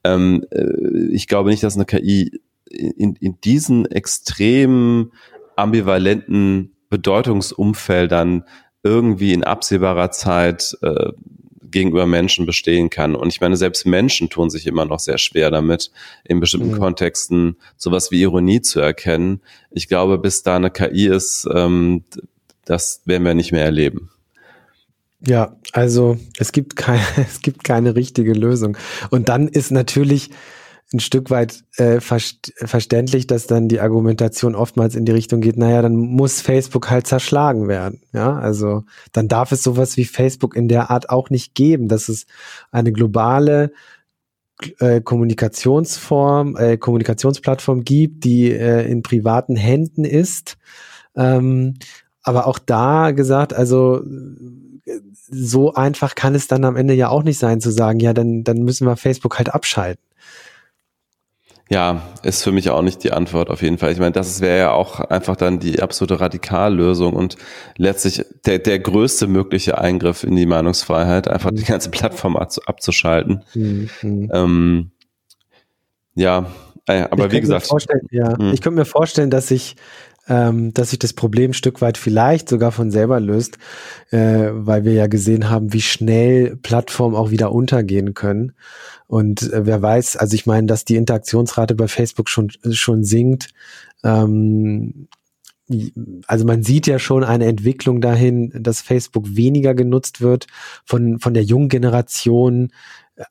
Ähm, 0.05 0.45
äh, 0.51 1.09
ich 1.11 1.27
glaube 1.27 1.51
nicht, 1.51 1.63
dass 1.63 1.77
eine 1.77 1.85
KI 1.85 2.41
in, 2.69 3.17
in 3.17 3.41
diesen 3.41 3.87
extrem 3.87 5.13
ambivalenten 5.57 6.77
Bedeutungsumfeldern 6.89 8.45
irgendwie 8.83 9.33
in 9.33 9.45
absehbarer 9.45 10.11
Zeit 10.11 10.77
äh, 10.83 11.13
gegenüber 11.73 12.07
Menschen 12.07 12.47
bestehen 12.47 12.91
kann. 12.91 13.15
Und 13.15 13.29
ich 13.29 13.41
meine, 13.41 13.57
selbst 13.57 13.87
Menschen 13.87 14.31
tun 14.31 14.51
sich 14.51 14.67
immer 14.67 14.85
noch 14.85 15.01
sehr 15.01 15.19
schwer 15.19 15.51
damit, 15.51 15.91
in 16.25 16.41
bestimmten 16.41 16.73
mhm. 16.73 16.79
Kontexten 16.79 17.57
sowas 17.77 18.11
wie 18.11 18.23
Ironie 18.23 18.61
zu 18.61 18.81
erkennen. 18.81 19.41
Ich 19.71 19.89
glaube, 19.89 20.19
bis 20.19 20.43
da 20.43 20.57
eine 20.57 20.71
KI 20.71 21.07
ist, 21.07 21.49
ähm, 21.53 22.05
das 22.65 23.03
werden 23.05 23.25
wir 23.25 23.35
nicht 23.35 23.53
mehr 23.53 23.65
erleben. 23.65 24.11
Ja, 25.27 25.57
also 25.73 26.19
es 26.39 26.53
gibt 26.53 26.77
keine, 26.77 27.03
es 27.17 27.41
gibt 27.41 27.65
keine 27.65 27.95
richtige 27.97 28.33
Lösung. 28.33 28.77
Und 29.11 29.29
dann 29.29 29.49
ist 29.49 29.71
natürlich 29.71 30.31
ein 30.93 31.01
Stück 31.01 31.31
weit 31.31 31.65
äh, 31.77 32.01
verständlich, 32.01 33.27
dass 33.27 33.47
dann 33.47 33.69
die 33.69 33.81
Argumentation 33.81 34.55
oftmals 34.55 34.95
in 34.95 35.05
die 35.05 35.13
Richtung 35.13 35.41
geht, 35.41 35.57
naja, 35.57 35.83
dann 35.83 35.97
muss 35.97 36.41
Facebook 36.41 36.91
halt 36.91 37.07
zerschlagen 37.07 37.69
werden. 37.69 38.01
Ja, 38.13 38.39
also 38.39 38.85
dann 39.13 39.29
darf 39.29 39.53
es 39.53 39.63
sowas 39.63 39.97
wie 39.97 40.05
Facebook 40.05 40.57
in 40.57 40.69
der 40.69 40.91
Art 40.91 41.11
auch 41.11 41.31
nicht 41.31 41.55
geben, 41.55 41.89
dass 41.89 42.09
es 42.09 42.27
eine 42.71 42.93
globale 42.93 43.73
äh, 44.79 45.01
Kommunikationsform, 45.01 46.57
äh, 46.57 46.77
Kommunikationsplattform 46.77 47.85
gibt, 47.85 48.25
die 48.25 48.53
äh, 48.53 48.89
in 48.89 49.03
privaten 49.03 49.57
Händen 49.57 50.05
ist. 50.05 50.57
Ähm, 51.17 51.75
aber 52.23 52.47
auch 52.47 52.59
da 52.59 53.11
gesagt, 53.11 53.53
also 53.53 54.03
so 55.31 55.75
einfach 55.75 56.15
kann 56.15 56.35
es 56.35 56.47
dann 56.47 56.65
am 56.65 56.77
Ende 56.77 56.95
ja 56.95 57.09
auch 57.09 57.23
nicht 57.23 57.39
sein 57.39 57.61
zu 57.61 57.71
sagen, 57.71 58.01
ja, 58.01 58.13
dann, 58.13 58.45
dann 58.45 58.59
müssen 58.59 58.87
wir 58.87 58.97
Facebook 58.97 59.39
halt 59.39 59.55
abschalten. 59.55 60.05
Ja, 61.73 62.03
ist 62.23 62.45
für 62.45 62.53
mich 62.53 62.69
auch 62.69 62.83
nicht 62.83 63.03
die 63.03 63.13
Antwort 63.13 63.49
auf 63.49 63.63
jeden 63.63 63.79
Fall. 63.79 63.93
Ich 63.93 63.99
meine, 63.99 64.13
das 64.13 64.43
wäre 64.43 64.59
ja 64.59 64.73
auch 64.73 65.01
einfach 65.01 65.37
dann 65.37 65.59
die 65.59 65.81
absolute 65.81 66.21
Radikallösung 66.21 67.15
und 67.15 67.39
letztlich 67.79 68.27
der, 68.45 68.59
der 68.59 68.79
größte 68.79 69.27
mögliche 69.27 69.79
Eingriff 69.79 70.23
in 70.23 70.37
die 70.37 70.45
Meinungsfreiheit, 70.45 71.29
einfach 71.29 71.51
die 71.51 71.65
ganze 71.65 71.89
Plattform 71.89 72.37
abzuschalten. 72.37 73.43
Mhm. 73.55 73.89
Ähm, 74.03 74.91
ja, 76.15 76.45
äh, 76.87 77.05
aber 77.11 77.29
ich 77.29 77.33
wie 77.33 77.41
gesagt. 77.41 77.71
Ja, 78.11 78.37
mhm. 78.39 78.53
ich 78.53 78.61
könnte 78.61 78.79
mir 78.79 78.85
vorstellen, 78.85 79.31
dass 79.31 79.51
ich 79.51 79.77
ähm, 80.29 80.73
dass 80.73 80.91
sich 80.91 80.99
das 80.99 81.15
Problem 81.15 81.51
ein 81.51 81.55
Stück 81.55 81.81
weit 81.81 81.99
vielleicht 81.99 82.49
sogar 82.49 82.71
von 82.71 82.91
selber 82.91 83.19
löst, 83.19 83.59
äh, 84.11 84.51
weil 84.53 84.85
wir 84.85 84.93
ja 84.93 85.07
gesehen 85.07 85.51
haben, 85.51 85.73
wie 85.73 85.81
schnell 85.81 86.57
Plattformen 86.57 87.17
auch 87.17 87.31
wieder 87.31 87.53
untergehen 87.53 88.15
können. 88.15 88.53
Und 89.13 89.53
äh, 89.53 89.67
wer 89.67 89.83
weiß, 89.83 90.17
also 90.17 90.35
ich 90.35 90.47
meine, 90.47 90.67
dass 90.67 90.87
die 90.87 90.97
Interaktionsrate 90.97 91.75
bei 91.75 91.87
Facebook 91.87 92.31
schon, 92.31 92.51
schon 92.71 93.05
sinkt. 93.05 93.51
Ähm, 94.03 95.07
also 96.27 96.47
man 96.47 96.63
sieht 96.63 96.87
ja 96.87 96.99
schon 96.99 97.23
eine 97.23 97.45
Entwicklung 97.45 98.01
dahin, 98.01 98.51
dass 98.55 98.81
Facebook 98.81 99.37
weniger 99.37 99.75
genutzt 99.75 100.23
wird 100.23 100.47
von, 100.87 101.19
von 101.19 101.35
der 101.35 101.43
jungen 101.43 101.69
Generation 101.69 102.73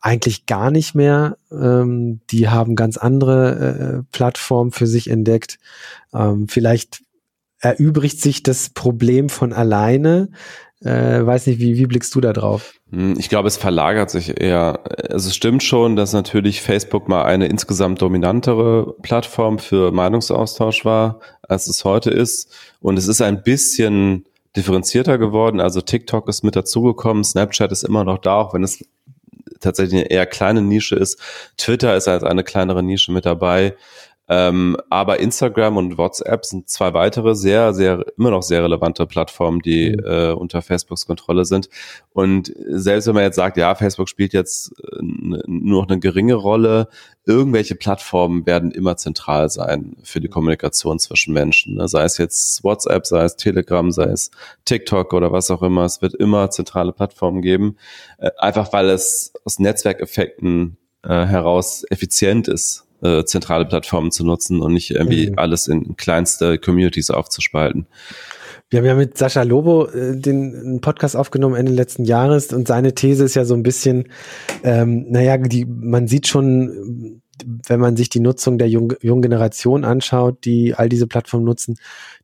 eigentlich 0.02 0.46
gar 0.46 0.70
nicht 0.70 0.94
mehr. 0.94 1.40
Ähm, 1.52 2.22
die 2.30 2.48
haben 2.48 2.76
ganz 2.76 2.98
andere 2.98 3.56
äh, 3.56 4.04
Plattformen 4.12 4.70
für 4.72 4.86
sich 4.86 5.10
entdeckt. 5.10 5.58
Ähm, 6.14 6.48
vielleicht 6.48 7.02
erübrigt 7.58 8.22
sich 8.22 8.44
das 8.44 8.70
Problem 8.70 9.30
von 9.30 9.52
alleine, 9.52 10.30
Äh, 10.84 11.24
weiß 11.24 11.46
nicht, 11.48 11.60
wie, 11.60 11.78
wie 11.78 11.86
blickst 11.86 12.14
du 12.16 12.22
da 12.22 12.34
drauf? 12.34 12.74
Hm, 12.90 13.16
ich 13.20 13.30
glaube, 13.30 13.48
es 13.48 13.58
verlagert 13.58 14.10
sich 14.10 14.42
eher. 14.42 14.80
Also 15.12 15.30
es 15.30 15.36
stimmt 15.36 15.62
schon, 15.62 15.96
dass 15.96 16.14
natürlich 16.14 16.62
Facebook 16.62 17.08
mal 17.08 17.24
eine 17.24 17.48
insgesamt 17.48 18.02
dominantere 18.02 18.96
Plattform 19.02 19.60
für 19.60 19.92
Meinungsaustausch 19.92 20.84
war, 20.84 21.20
als 21.44 21.68
es 21.68 21.86
heute 21.86 22.10
ist. 22.10 22.52
Und 22.80 22.98
es 22.98 23.08
ist 23.08 23.22
ein 23.22 23.44
bisschen 23.44 24.26
differenzierter 24.56 25.20
geworden. 25.20 25.60
Also 25.60 25.82
TikTok 25.82 26.28
ist 26.28 26.44
mit 26.44 26.56
dazugekommen, 26.56 27.24
Snapchat 27.24 27.72
ist 27.72 27.84
immer 27.84 28.04
noch 28.04 28.18
da, 28.18 28.36
auch 28.36 28.54
wenn 28.56 28.64
es 28.64 28.84
tatsächlich 29.60 30.02
eine 30.02 30.12
eher 30.12 30.26
kleine 30.26 30.62
Nische 30.62 30.96
ist. 30.96 31.20
Twitter 31.58 31.96
ist 31.96 32.08
als 32.08 32.24
eine 32.24 32.44
kleinere 32.44 32.82
Nische 32.82 33.12
mit 33.12 33.26
dabei. 33.26 33.76
Ähm, 34.34 34.78
aber 34.90 35.20
Instagram 35.20 35.76
und 35.76 35.98
WhatsApp 35.98 36.46
sind 36.46 36.70
zwei 36.70 36.94
weitere 36.94 37.36
sehr, 37.36 37.74
sehr, 37.74 38.06
immer 38.18 38.32
noch 38.32 38.44
sehr 38.44 38.64
relevante 38.64 39.06
Plattformen, 39.06 39.60
die 39.60 39.92
mhm. 39.92 40.06
äh, 40.06 40.32
unter 40.32 40.62
Facebooks 40.62 41.06
Kontrolle 41.06 41.44
sind. 41.44 41.68
Und 42.14 42.54
selbst 42.70 43.08
wenn 43.08 43.16
man 43.16 43.26
jetzt 43.26 43.36
sagt, 43.36 43.58
ja, 43.58 43.76
Facebook 43.76 44.08
spielt 44.08 44.32
jetzt 44.32 44.72
äh, 44.90 45.00
nur 45.02 45.82
noch 45.82 45.90
eine 45.90 46.00
geringe 46.00 46.36
Rolle, 46.36 46.88
irgendwelche 47.26 47.76
Plattformen 47.76 48.46
werden 48.46 48.72
immer 48.72 48.96
zentral 48.96 49.50
sein 49.50 49.98
für 50.02 50.22
die 50.22 50.30
Kommunikation 50.30 50.98
zwischen 50.98 51.34
Menschen. 51.34 51.76
Ne? 51.76 51.90
Sei 51.90 52.04
es 52.06 52.18
jetzt 52.18 52.64
WhatsApp, 52.64 53.06
sei 53.06 53.26
es 53.26 53.36
Telegram, 53.36 53.92
sei 53.92 54.06
es 54.06 54.32
TikTok 54.64 55.12
oder 55.12 55.34
was 55.34 55.52
auch 55.52 55.62
immer. 55.62 55.84
Es 55.84 56.02
wird 56.02 56.14
immer 56.14 56.50
zentrale 56.52 56.94
Plattformen 56.94 57.42
geben, 57.42 57.76
äh, 58.18 58.32
einfach 58.38 58.72
weil 58.72 58.92
es 58.92 59.34
aus 59.44 59.60
Netzwerkeffekten 59.60 60.78
äh, 61.04 61.26
heraus 61.26 61.84
effizient 61.90 62.48
ist 62.48 62.88
äh, 63.02 63.24
zentrale 63.26 63.66
Plattformen 63.66 64.12
zu 64.12 64.26
nutzen 64.26 64.62
und 64.62 64.74
nicht 64.74 64.92
irgendwie 64.92 65.32
mhm. 65.32 65.40
alles 65.40 65.68
in 65.68 65.96
kleinste 65.98 66.58
Communities 66.58 67.10
aufzuspalten. 67.10 67.88
Wir 68.70 68.80
haben 68.80 68.86
ja 68.86 68.96
mit 68.96 69.18
Sascha 69.18 69.44
Lobo 69.44 69.88
äh, 69.88 70.16
den 70.16 70.80
Podcast 70.80 71.18
aufgenommen 71.18 71.56
Ende 71.56 71.74
letzten 71.74 72.06
Jahres 72.06 72.54
und 72.54 72.68
seine 72.68 72.96
These 72.96 73.26
ist 73.26 73.36
ja 73.36 73.44
so 73.44 73.54
ein 73.54 73.64
bisschen, 73.64 74.06
ähm, 74.64 75.08
naja, 75.10 75.38
die, 75.38 75.66
man 75.66 76.08
sieht 76.08 76.28
schon, 76.28 77.22
wenn 77.68 77.80
man 77.82 77.98
sich 77.98 78.08
die 78.08 78.22
Nutzung 78.22 78.58
der 78.58 78.70
jungen 78.70 79.22
Generation 79.22 79.84
anschaut, 79.84 80.46
die 80.46 80.74
all 80.74 80.88
diese 80.88 81.08
Plattformen 81.08 81.46
nutzen, 81.46 81.78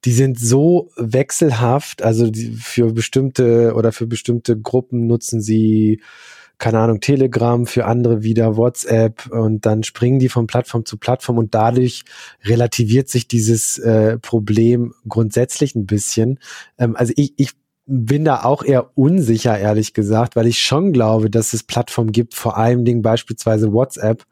die 0.05 0.11
sind 0.11 0.39
so 0.39 0.89
wechselhaft, 0.95 2.01
also 2.01 2.31
für 2.59 2.93
bestimmte 2.93 3.73
oder 3.75 3.91
für 3.91 4.07
bestimmte 4.07 4.57
Gruppen 4.57 5.07
nutzen 5.07 5.41
sie 5.41 6.01
keine 6.57 6.79
Ahnung, 6.79 6.99
Telegram, 6.99 7.65
für 7.67 7.85
andere 7.85 8.23
wieder 8.23 8.57
WhatsApp 8.57 9.27
und 9.27 9.65
dann 9.65 9.83
springen 9.83 10.19
die 10.19 10.29
von 10.29 10.47
Plattform 10.47 10.85
zu 10.85 10.97
Plattform 10.97 11.37
und 11.37 11.53
dadurch 11.53 12.03
relativiert 12.43 13.09
sich 13.09 13.27
dieses 13.27 13.77
äh, 13.77 14.17
Problem 14.17 14.93
grundsätzlich 15.07 15.75
ein 15.75 15.85
bisschen. 15.85 16.39
Ähm, 16.79 16.95
also 16.95 17.13
ich, 17.15 17.33
ich 17.37 17.51
bin 17.87 18.25
da 18.25 18.43
auch 18.43 18.63
eher 18.63 18.97
unsicher, 18.97 19.57
ehrlich 19.57 19.93
gesagt, 19.93 20.35
weil 20.35 20.45
ich 20.45 20.59
schon 20.59 20.91
glaube, 20.91 21.29
dass 21.29 21.53
es 21.53 21.63
Plattformen 21.63 22.11
gibt, 22.11 22.33
vor 22.33 22.57
allen 22.57 22.83
Dingen 22.83 23.01
beispielsweise 23.01 23.71
WhatsApp, 23.71 24.25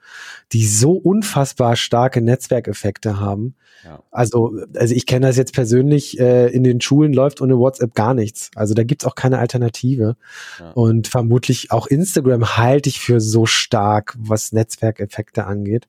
die 0.52 0.66
so 0.66 0.92
unfassbar 0.92 1.78
starke 1.78 2.22
Netzwerkeffekte 2.22 3.20
haben. 3.20 3.56
Ja. 3.84 4.02
Also, 4.12 4.58
also 4.76 4.96
ich 4.96 5.06
kenne 5.06 5.28
das 5.28 5.38
jetzt 5.38 5.54
persönlich, 5.54 6.20
äh, 6.20 6.48
in 6.48 6.64
den 6.64 6.82
Schulen 6.82 7.14
läuft 7.14 7.42
ohne 7.42 7.58
WhatsApp 7.58 7.94
gar 7.94 8.14
nichts. 8.14 8.52
Also 8.56 8.74
da 8.74 8.84
gibt's 8.84 9.06
auch 9.06 9.16
keine 9.16 9.40
Alternative. 9.40 10.16
Ja. 10.60 10.72
Und 10.72 11.08
vermutlich 11.08 11.72
auch 11.72 11.88
Instagram 11.88 12.58
halte 12.58 12.90
ich 12.90 13.00
für 13.00 13.20
so 13.20 13.46
stark, 13.46 14.16
was 14.18 14.52
Netzwerkeffekte 14.52 15.46
angeht. 15.46 15.88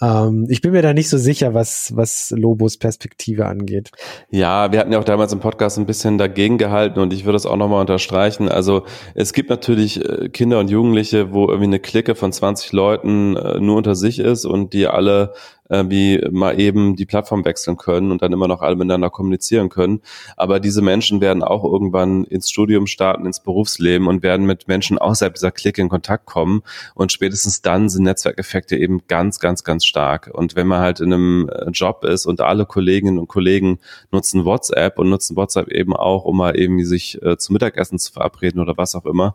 Ähm, 0.00 0.46
ich 0.48 0.60
bin 0.60 0.72
mir 0.72 0.82
da 0.82 0.92
nicht 0.92 1.08
so 1.08 1.18
sicher, 1.18 1.54
was, 1.54 1.96
was 1.96 2.32
Lobos 2.36 2.76
Perspektive 2.76 3.46
angeht. 3.46 3.90
Ja, 4.30 4.70
wir 4.70 4.78
hatten 4.78 4.92
ja 4.92 4.98
auch 4.98 5.04
damals 5.04 5.32
im 5.32 5.40
Podcast 5.40 5.78
ein 5.78 5.86
bisschen 5.86 6.18
dagegen 6.18 6.58
gehalten 6.58 7.00
und 7.00 7.12
ich 7.12 7.24
würde 7.24 7.36
es 7.36 7.46
auch 7.46 7.56
nochmal 7.56 7.80
unterstreichen. 7.80 8.48
Also 8.48 8.84
es 9.14 9.32
gibt 9.32 9.50
natürlich 9.50 10.04
äh, 10.04 10.28
Kinder 10.28 10.60
und 10.60 10.70
Jugendliche, 10.70 11.32
wo 11.32 11.46
irgendwie 11.46 11.64
eine 11.64 11.80
Clique 11.80 12.14
von 12.14 12.32
20 12.32 12.72
Leuten 12.72 13.36
äh, 13.36 13.58
nur 13.58 13.76
unter 13.76 13.94
sich 13.94 14.18
ist 14.20 14.44
und 14.44 14.72
die 14.72 14.86
alle 14.86 15.32
äh, 15.68 15.84
wie 15.88 16.20
mal 16.30 16.58
eben 16.58 16.96
die 16.96 17.06
Plattform 17.06 17.44
wechseln 17.44 17.76
können 17.76 18.10
und 18.10 18.22
dann 18.22 18.32
immer 18.32 18.48
noch 18.48 18.62
alle 18.62 18.76
miteinander 18.76 19.10
kommunizieren 19.10 19.68
können. 19.68 20.00
Aber 20.36 20.60
diese 20.60 20.82
Menschen 20.82 21.20
werden 21.20 21.42
auch 21.42 21.64
irgendwann 21.64 22.24
ins 22.24 22.50
Studium 22.50 22.86
starten, 22.86 23.26
ins 23.26 23.40
Berufsleben 23.40 24.06
und 24.08 24.22
werden 24.22 24.46
mit 24.46 24.68
Menschen 24.68 24.98
außerhalb 24.98 25.34
dieser 25.34 25.50
Clique 25.50 25.80
in 25.80 25.88
Kontakt 25.88 26.26
kommen. 26.26 26.62
Und 26.94 27.12
spätestens 27.12 27.62
dann 27.62 27.88
sind 27.88 28.04
Netzwerkeffekte 28.04 28.76
eben 28.76 29.02
ganz, 29.08 29.40
ganz, 29.40 29.64
ganz 29.64 29.84
stark. 29.84 30.30
Und 30.32 30.56
wenn 30.56 30.66
man 30.66 30.80
halt 30.80 31.00
in 31.00 31.12
einem 31.12 31.48
äh, 31.48 31.70
Job 31.70 32.04
ist 32.04 32.26
und 32.26 32.40
alle 32.40 32.66
Kolleginnen 32.66 33.18
und 33.18 33.28
Kollegen 33.28 33.78
nutzen 34.10 34.44
WhatsApp 34.44 34.98
und 34.98 35.08
nutzen 35.08 35.36
WhatsApp 35.36 35.68
eben 35.68 35.94
auch, 35.94 36.24
um 36.24 36.36
mal 36.36 36.58
eben 36.58 36.84
sich 36.84 37.22
äh, 37.22 37.36
zum 37.36 37.54
Mittagessen 37.54 37.98
zu 37.98 38.12
verabreden 38.12 38.60
oder 38.60 38.76
was 38.76 38.94
auch 38.94 39.04
immer, 39.04 39.34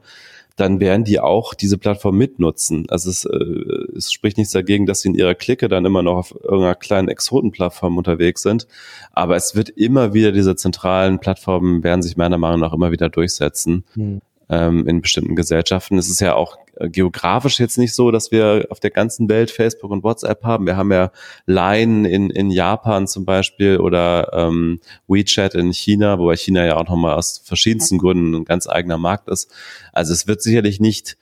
dann 0.56 0.80
werden 0.80 1.04
die 1.04 1.20
auch 1.20 1.54
diese 1.54 1.78
Plattform 1.78 2.18
mitnutzen. 2.18 2.86
Also 2.90 3.10
es, 3.10 3.26
äh, 3.26 3.98
es 3.98 4.12
spricht 4.12 4.38
nichts 4.38 4.54
dagegen, 4.54 4.86
dass 4.86 5.02
sie 5.02 5.10
in 5.10 5.16
ihrer 5.16 5.36
Clique 5.36 5.68
dann 5.68 5.86
immer 5.86 6.04
noch 6.04 6.18
auf 6.18 6.36
irgendeiner 6.44 6.76
kleinen 6.76 7.08
Exotenplattform 7.08 7.98
unterwegs 7.98 8.44
sind. 8.44 8.68
Aber 9.12 9.36
es 9.36 9.56
wird 9.56 9.70
immer 9.70 10.14
wieder 10.14 10.32
diese 10.32 10.56
zentralen 10.56 11.20
Plattformen 11.20 11.84
werden 11.84 12.04
sich 12.04 12.18
meiner 12.18 12.38
Meinung 12.38 12.60
nach 12.60 12.74
immer 12.74 12.92
wieder 12.92 13.10
durchsetzen. 13.10 13.84
Mhm 13.96 14.22
ähm, 14.50 14.88
in 14.88 15.02
bestimmten 15.02 15.36
Gesellschaften. 15.36 15.98
Es 15.98 16.10
ist 16.10 16.20
ja 16.20 16.36
auch 16.36 16.58
geografisch 16.80 17.60
jetzt 17.60 17.78
nicht 17.78 17.94
so, 17.94 18.12
dass 18.12 18.32
wir 18.32 18.68
auf 18.70 18.80
der 18.80 18.92
ganzen 18.92 19.30
Welt 19.30 19.52
Facebook 19.52 19.92
und 19.92 20.04
WhatsApp 20.04 20.44
haben. 20.44 20.66
Wir 20.66 20.78
haben 20.78 20.92
ja 20.92 21.12
Line 21.46 22.10
in, 22.10 22.30
in 22.30 22.52
Japan 22.52 23.08
zum 23.08 23.26
Beispiel 23.26 23.78
oder 23.78 24.32
ähm, 24.34 24.80
WeChat 25.08 25.56
in 25.56 25.72
China, 25.72 26.20
wobei 26.20 26.36
China 26.36 26.66
ja 26.66 26.78
auch 26.78 26.88
nochmal 26.88 27.16
aus 27.16 27.42
verschiedensten 27.44 27.98
Gründen 27.98 28.34
ein 28.36 28.46
ganz 28.46 28.68
eigener 28.68 28.98
Markt 28.98 29.30
ist. 29.30 29.52
Also 29.92 30.14
es 30.14 30.28
wird 30.28 30.42
sicherlich 30.42 30.80
nicht 30.80 31.18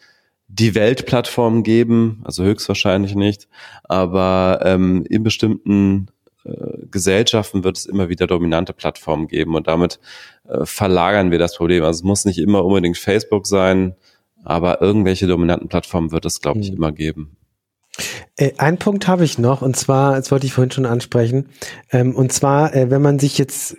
die 0.47 0.75
Weltplattform 0.75 1.63
geben, 1.63 2.21
also 2.23 2.43
höchstwahrscheinlich 2.43 3.15
nicht, 3.15 3.47
aber 3.83 4.59
ähm, 4.63 5.05
in 5.09 5.23
bestimmten 5.23 6.07
äh, 6.43 6.85
Gesellschaften 6.89 7.63
wird 7.63 7.77
es 7.77 7.85
immer 7.85 8.09
wieder 8.09 8.27
dominante 8.27 8.73
Plattformen 8.73 9.27
geben 9.27 9.55
und 9.55 9.67
damit 9.67 9.99
äh, 10.47 10.65
verlagern 10.65 11.31
wir 11.31 11.39
das 11.39 11.55
Problem. 11.55 11.83
Also 11.83 11.99
es 11.99 12.03
muss 12.03 12.25
nicht 12.25 12.39
immer 12.39 12.65
unbedingt 12.65 12.97
Facebook 12.97 13.47
sein, 13.47 13.95
aber 14.43 14.81
irgendwelche 14.81 15.27
dominanten 15.27 15.69
Plattformen 15.69 16.11
wird 16.11 16.25
es, 16.25 16.41
glaube 16.41 16.59
ich, 16.59 16.71
mhm. 16.71 16.77
immer 16.77 16.91
geben. 16.91 17.37
Äh, 18.37 18.53
ein 18.57 18.77
Punkt 18.77 19.07
habe 19.07 19.23
ich 19.23 19.37
noch, 19.37 19.61
und 19.61 19.75
zwar, 19.75 20.15
das 20.15 20.31
wollte 20.31 20.45
ich 20.45 20.53
vorhin 20.53 20.71
schon 20.71 20.85
ansprechen, 20.85 21.49
ähm, 21.91 22.15
und 22.15 22.31
zwar, 22.31 22.73
äh, 22.73 22.89
wenn 22.89 23.01
man 23.01 23.19
sich 23.19 23.37
jetzt, 23.37 23.75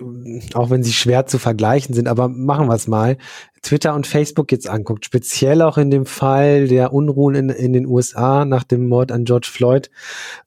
auch 0.55 0.71
wenn 0.71 0.83
sie 0.83 0.93
schwer 0.93 1.27
zu 1.27 1.39
vergleichen 1.39 1.95
sind, 1.95 2.09
aber 2.09 2.29
machen 2.29 2.69
wir 2.69 2.75
es 2.75 2.87
mal, 2.87 3.17
Twitter 3.63 3.95
und 3.95 4.07
Facebook 4.07 4.51
jetzt 4.51 4.69
anguckt, 4.69 5.05
speziell 5.05 5.63
auch 5.63 5.79
in 5.79 5.91
dem 5.91 6.05
Fall 6.05 6.67
der 6.67 6.93
Unruhen 6.93 7.35
in, 7.37 7.49
in 7.49 7.73
den 7.73 7.87
USA 7.87 8.45
nach 8.45 8.65
dem 8.65 8.89
Mord 8.89 9.13
an 9.13 9.25
George 9.25 9.49
Floyd. 9.51 9.89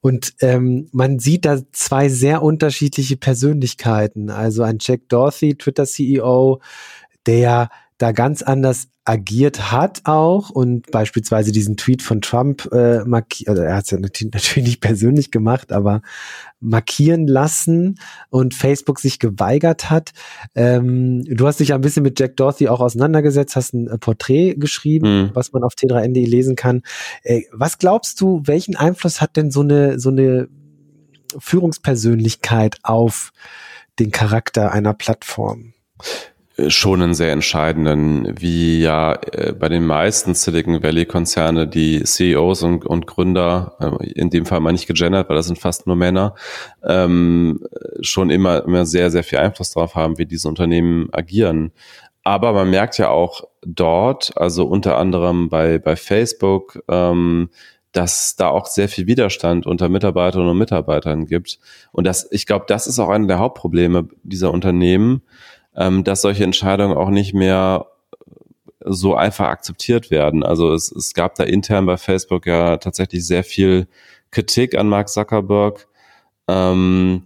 Und 0.01 0.33
ähm, 0.41 0.89
man 0.91 1.19
sieht 1.19 1.45
da 1.45 1.59
zwei 1.71 2.09
sehr 2.09 2.43
unterschiedliche 2.43 3.15
Persönlichkeiten. 3.15 4.29
Also 4.29 4.63
ein 4.63 4.79
Jack 4.81 5.07
Dorsey, 5.07 5.55
Twitter-CEO, 5.55 6.59
der 7.25 7.69
da 7.97 8.11
ganz 8.11 8.41
anders 8.41 8.89
agiert 9.05 9.71
hat 9.71 10.01
auch 10.05 10.49
und 10.49 10.89
beispielsweise 10.89 11.51
diesen 11.51 11.77
Tweet 11.77 12.01
von 12.01 12.21
Trump 12.21 12.67
äh, 12.71 13.05
markiert, 13.05 13.49
also 13.49 13.61
er 13.61 13.75
hat 13.75 13.85
es 13.85 13.91
ja 13.91 13.99
natürlich 13.99 14.55
nicht 14.55 14.81
persönlich 14.81 15.29
gemacht, 15.29 15.71
aber 15.71 16.01
markieren 16.59 17.27
lassen 17.27 17.99
und 18.29 18.55
Facebook 18.55 18.99
sich 18.99 19.19
geweigert 19.19 19.91
hat. 19.91 20.11
Ähm, 20.55 21.23
du 21.23 21.45
hast 21.45 21.59
dich 21.59 21.73
ein 21.73 21.81
bisschen 21.81 22.01
mit 22.01 22.19
Jack 22.19 22.35
Dorsey 22.35 22.67
auch 22.67 22.79
auseinandergesetzt, 22.79 23.55
hast 23.55 23.73
ein 23.73 23.87
äh, 23.87 23.99
Porträt 23.99 24.55
geschrieben, 24.55 25.25
mhm. 25.25 25.31
was 25.33 25.53
man 25.53 25.63
auf 25.63 25.73
t3n.de 25.73 26.25
lesen 26.25 26.55
kann. 26.55 26.81
Äh, 27.21 27.43
was 27.51 27.77
glaubst 27.77 28.19
du, 28.21 28.41
welchen 28.45 28.75
Einfluss 28.75 29.21
hat 29.21 29.37
denn 29.37 29.51
so 29.51 29.61
eine, 29.61 29.99
so 29.99 30.09
eine 30.09 30.47
Führungspersönlichkeit 31.37 32.79
auf 32.81 33.31
den 33.99 34.09
Charakter 34.09 34.71
einer 34.71 34.95
Plattform? 34.95 35.73
Schon 36.67 37.01
einen 37.01 37.13
sehr 37.13 37.33
entscheidenden, 37.33 38.39
wie 38.39 38.79
ja 38.81 39.13
äh, 39.31 39.53
bei 39.53 39.67
den 39.67 39.85
meisten 39.85 40.33
Silicon 40.33 40.81
Valley 40.81 41.05
Konzerne 41.05 41.67
die 41.67 42.03
CEOs 42.03 42.63
und, 42.63 42.85
und 42.85 43.07
Gründer, 43.07 43.75
äh, 43.79 44.09
in 44.11 44.29
dem 44.29 44.45
Fall 44.45 44.61
mal 44.61 44.71
nicht 44.71 44.87
gegendert, 44.87 45.27
weil 45.27 45.35
das 45.35 45.47
sind 45.47 45.59
fast 45.59 45.85
nur 45.85 45.97
Männer, 45.97 46.33
ähm, 46.83 47.59
schon 47.99 48.29
immer, 48.29 48.63
immer 48.63 48.85
sehr, 48.85 49.11
sehr 49.11 49.23
viel 49.23 49.39
Einfluss 49.39 49.71
darauf 49.71 49.95
haben, 49.95 50.17
wie 50.17 50.25
diese 50.25 50.47
Unternehmen 50.47 51.09
agieren. 51.11 51.71
Aber 52.23 52.53
man 52.53 52.69
merkt 52.69 52.97
ja 52.97 53.09
auch 53.09 53.43
dort, 53.65 54.31
also 54.37 54.65
unter 54.65 54.97
anderem 54.97 55.49
bei, 55.49 55.77
bei 55.77 55.95
Facebook, 55.95 56.79
ähm, 56.87 57.49
dass 57.91 58.35
da 58.35 58.49
auch 58.49 58.65
sehr 58.65 58.89
viel 58.89 59.07
Widerstand 59.07 59.65
unter 59.65 59.89
Mitarbeiterinnen 59.89 60.51
und 60.51 60.57
Mitarbeitern 60.57 61.25
gibt. 61.27 61.59
Und 61.91 62.05
das, 62.05 62.29
ich 62.31 62.45
glaube, 62.45 62.65
das 62.67 62.87
ist 62.87 62.99
auch 62.99 63.09
einer 63.09 63.27
der 63.27 63.39
Hauptprobleme 63.39 64.07
dieser 64.23 64.51
Unternehmen, 64.51 65.21
ähm, 65.75 66.03
dass 66.03 66.21
solche 66.21 66.43
Entscheidungen 66.43 66.97
auch 66.97 67.09
nicht 67.09 67.33
mehr 67.33 67.87
so 68.83 69.15
einfach 69.15 69.47
akzeptiert 69.47 70.11
werden. 70.11 70.43
Also 70.43 70.73
es, 70.73 70.91
es 70.91 71.13
gab 71.13 71.35
da 71.35 71.43
intern 71.43 71.85
bei 71.85 71.97
Facebook 71.97 72.45
ja 72.45 72.77
tatsächlich 72.77 73.25
sehr 73.25 73.43
viel 73.43 73.87
Kritik 74.31 74.77
an 74.77 74.87
Mark 74.87 75.09
Zuckerberg. 75.09 75.87
Ähm, 76.47 77.23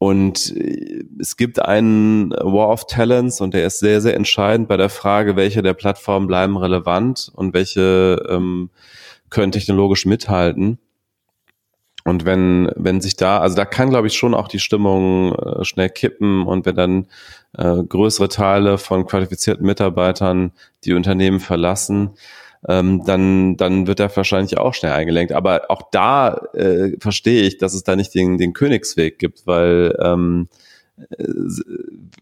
Und 0.00 0.54
äh, 0.56 1.04
es 1.18 1.36
gibt 1.36 1.60
einen 1.60 2.30
War 2.30 2.68
of 2.68 2.86
Talents 2.86 3.40
und 3.40 3.52
der 3.52 3.66
ist 3.66 3.80
sehr, 3.80 4.00
sehr 4.00 4.14
entscheidend 4.14 4.68
bei 4.68 4.76
der 4.76 4.90
Frage, 4.90 5.34
welche 5.34 5.62
der 5.62 5.74
Plattformen 5.74 6.28
bleiben 6.28 6.56
relevant 6.56 7.32
und 7.34 7.52
welche 7.52 8.24
ähm, 8.28 8.70
können 9.30 9.50
technologisch 9.50 10.06
mithalten. 10.06 10.78
Und 12.04 12.24
wenn, 12.24 12.70
wenn 12.76 13.00
sich 13.00 13.16
da, 13.16 13.40
also 13.40 13.56
da 13.56 13.64
kann, 13.64 13.90
glaube 13.90 14.06
ich, 14.06 14.14
schon 14.14 14.34
auch 14.34 14.48
die 14.48 14.60
Stimmung 14.60 15.34
äh, 15.34 15.64
schnell 15.64 15.90
kippen 15.90 16.46
und 16.46 16.64
wenn 16.64 16.76
dann 16.76 17.06
äh, 17.56 17.82
größere 17.82 18.28
Teile 18.28 18.78
von 18.78 19.06
qualifizierten 19.06 19.64
Mitarbeitern 19.64 20.52
die 20.84 20.92
Unternehmen 20.92 21.40
verlassen, 21.40 22.10
ähm, 22.66 23.02
dann, 23.04 23.56
dann 23.56 23.86
wird 23.86 24.00
er 24.00 24.14
wahrscheinlich 24.14 24.58
auch 24.58 24.74
schnell 24.74 24.92
eingelenkt. 24.92 25.32
Aber 25.32 25.70
auch 25.70 25.82
da 25.90 26.34
äh, 26.54 26.96
verstehe 27.00 27.42
ich, 27.42 27.58
dass 27.58 27.74
es 27.74 27.84
da 27.84 27.96
nicht 27.96 28.14
den, 28.14 28.38
den 28.38 28.52
Königsweg 28.52 29.18
gibt, 29.18 29.46
weil 29.46 29.96
ähm, 30.02 30.48
äh, 30.96 31.24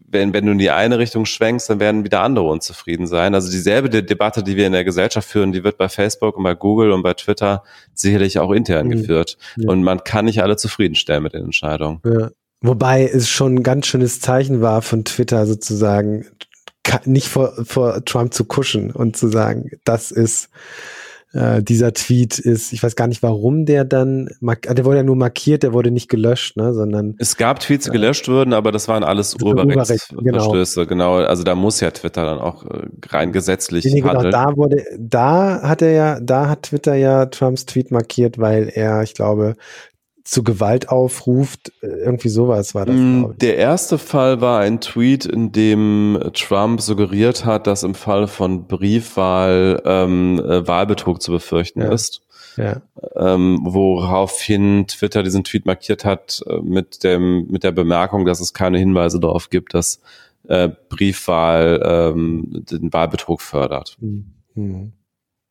wenn, 0.09 0.33
wenn 0.33 0.45
du 0.45 0.51
in 0.51 0.57
die 0.57 0.69
eine 0.69 0.99
Richtung 0.99 1.25
schwenkst, 1.25 1.69
dann 1.69 1.79
werden 1.79 2.05
wieder 2.05 2.21
andere 2.21 2.45
unzufrieden 2.45 3.07
sein. 3.07 3.33
Also 3.33 3.51
dieselbe 3.51 3.89
Debatte, 3.89 4.43
die 4.43 4.55
wir 4.55 4.67
in 4.67 4.73
der 4.73 4.83
Gesellschaft 4.83 5.27
führen, 5.27 5.51
die 5.51 5.63
wird 5.63 5.77
bei 5.77 5.89
Facebook 5.89 6.37
und 6.37 6.43
bei 6.43 6.55
Google 6.55 6.91
und 6.91 7.03
bei 7.03 7.13
Twitter 7.13 7.63
sicherlich 7.93 8.39
auch 8.39 8.51
intern 8.51 8.87
mhm. 8.87 8.91
geführt. 8.91 9.37
Ja. 9.57 9.69
Und 9.69 9.83
man 9.83 10.03
kann 10.03 10.25
nicht 10.25 10.41
alle 10.41 10.55
zufriedenstellen 10.55 11.23
mit 11.23 11.33
den 11.33 11.45
Entscheidungen. 11.45 11.99
Ja. 12.05 12.29
Wobei 12.61 13.07
es 13.07 13.29
schon 13.29 13.55
ein 13.55 13.63
ganz 13.63 13.87
schönes 13.87 14.19
Zeichen 14.19 14.61
war 14.61 14.81
von 14.81 15.05
Twitter 15.05 15.45
sozusagen, 15.45 16.25
nicht 17.05 17.27
vor, 17.27 17.53
vor 17.65 18.03
Trump 18.05 18.33
zu 18.33 18.45
kuschen 18.45 18.91
und 18.91 19.17
zu 19.17 19.27
sagen, 19.27 19.71
das 19.83 20.11
ist 20.11 20.49
äh, 21.33 21.61
dieser 21.61 21.93
Tweet 21.93 22.39
ist, 22.39 22.71
ich 22.71 22.81
weiß 22.81 22.95
gar 22.95 23.07
nicht, 23.07 23.21
warum 23.21 23.65
der 23.65 23.83
dann, 23.83 24.29
der 24.41 24.85
wurde 24.85 24.97
ja 24.97 25.03
nur 25.03 25.17
markiert, 25.17 25.63
der 25.63 25.73
wurde 25.73 25.91
nicht 25.91 26.09
gelöscht, 26.09 26.55
ne, 26.55 26.73
sondern. 26.73 27.15
Es 27.19 27.35
gab 27.35 27.59
Tweets, 27.59 27.85
die 27.85 27.91
gelöscht 27.91 28.27
wurden, 28.29 28.53
aber 28.53 28.71
das 28.71 28.87
waren 28.87 29.03
alles 29.03 29.35
Urheberrechtsverstöße, 29.35 30.87
genau. 30.87 31.17
genau. 31.17 31.27
Also 31.27 31.43
da 31.43 31.55
muss 31.55 31.81
ja 31.81 31.91
Twitter 31.91 32.25
dann 32.25 32.39
auch 32.39 32.63
äh, 32.65 32.87
rein 33.09 33.33
gesetzlich 33.33 33.85
nee, 33.85 33.99
genau, 33.99 34.13
handeln. 34.13 34.31
Da 34.31 34.55
wurde, 34.55 34.83
da 34.97 35.61
hat 35.61 35.81
er 35.81 35.91
ja, 35.91 36.19
da 36.21 36.47
hat 36.47 36.63
Twitter 36.63 36.95
ja 36.95 37.25
Trumps 37.25 37.65
Tweet 37.65 37.91
markiert, 37.91 38.37
weil 38.39 38.71
er, 38.73 39.03
ich 39.03 39.13
glaube, 39.13 39.55
zu 40.27 40.43
Gewalt 40.43 40.89
aufruft. 40.89 41.71
Irgendwie 41.81 42.27
sowas 42.27 42.75
war 42.75 42.85
das. 42.85 42.95
Mm, 42.95 43.37
der 43.37 43.55
erste 43.55 43.97
Fall 43.97 44.41
war 44.41 44.59
ein 44.59 44.81
Tweet, 44.81 45.25
in 45.25 45.53
dem 45.53 46.19
Trump 46.33 46.81
suggeriert 46.81 47.45
hat, 47.45 47.65
dass 47.65 47.83
im 47.83 47.95
Fall 47.95 48.27
von 48.27 48.67
Briefwahl 48.67 49.81
ähm, 49.85 50.39
äh, 50.39 50.67
Wahlbetrug 50.67 51.21
zu 51.21 51.31
befürchten 51.31 51.81
ja. 51.81 51.91
ist. 51.91 52.23
Ja. 52.57 52.81
Ähm, 53.15 53.59
woraufhin 53.63 54.87
Twitter 54.87 55.23
diesen 55.23 55.45
Tweet 55.45 55.65
markiert 55.65 56.03
hat 56.03 56.43
äh, 56.47 56.57
mit 56.61 57.05
dem 57.05 57.47
mit 57.47 57.63
der 57.63 57.71
Bemerkung, 57.71 58.25
dass 58.25 58.41
es 58.41 58.53
keine 58.53 58.79
Hinweise 58.79 59.21
darauf 59.21 59.49
gibt, 59.49 59.75
dass 59.75 60.01
äh, 60.49 60.69
Briefwahl 60.89 61.81
ähm, 61.85 62.65
den 62.69 62.91
Wahlbetrug 62.91 63.41
fördert. 63.41 63.95
Mhm. 64.01 64.91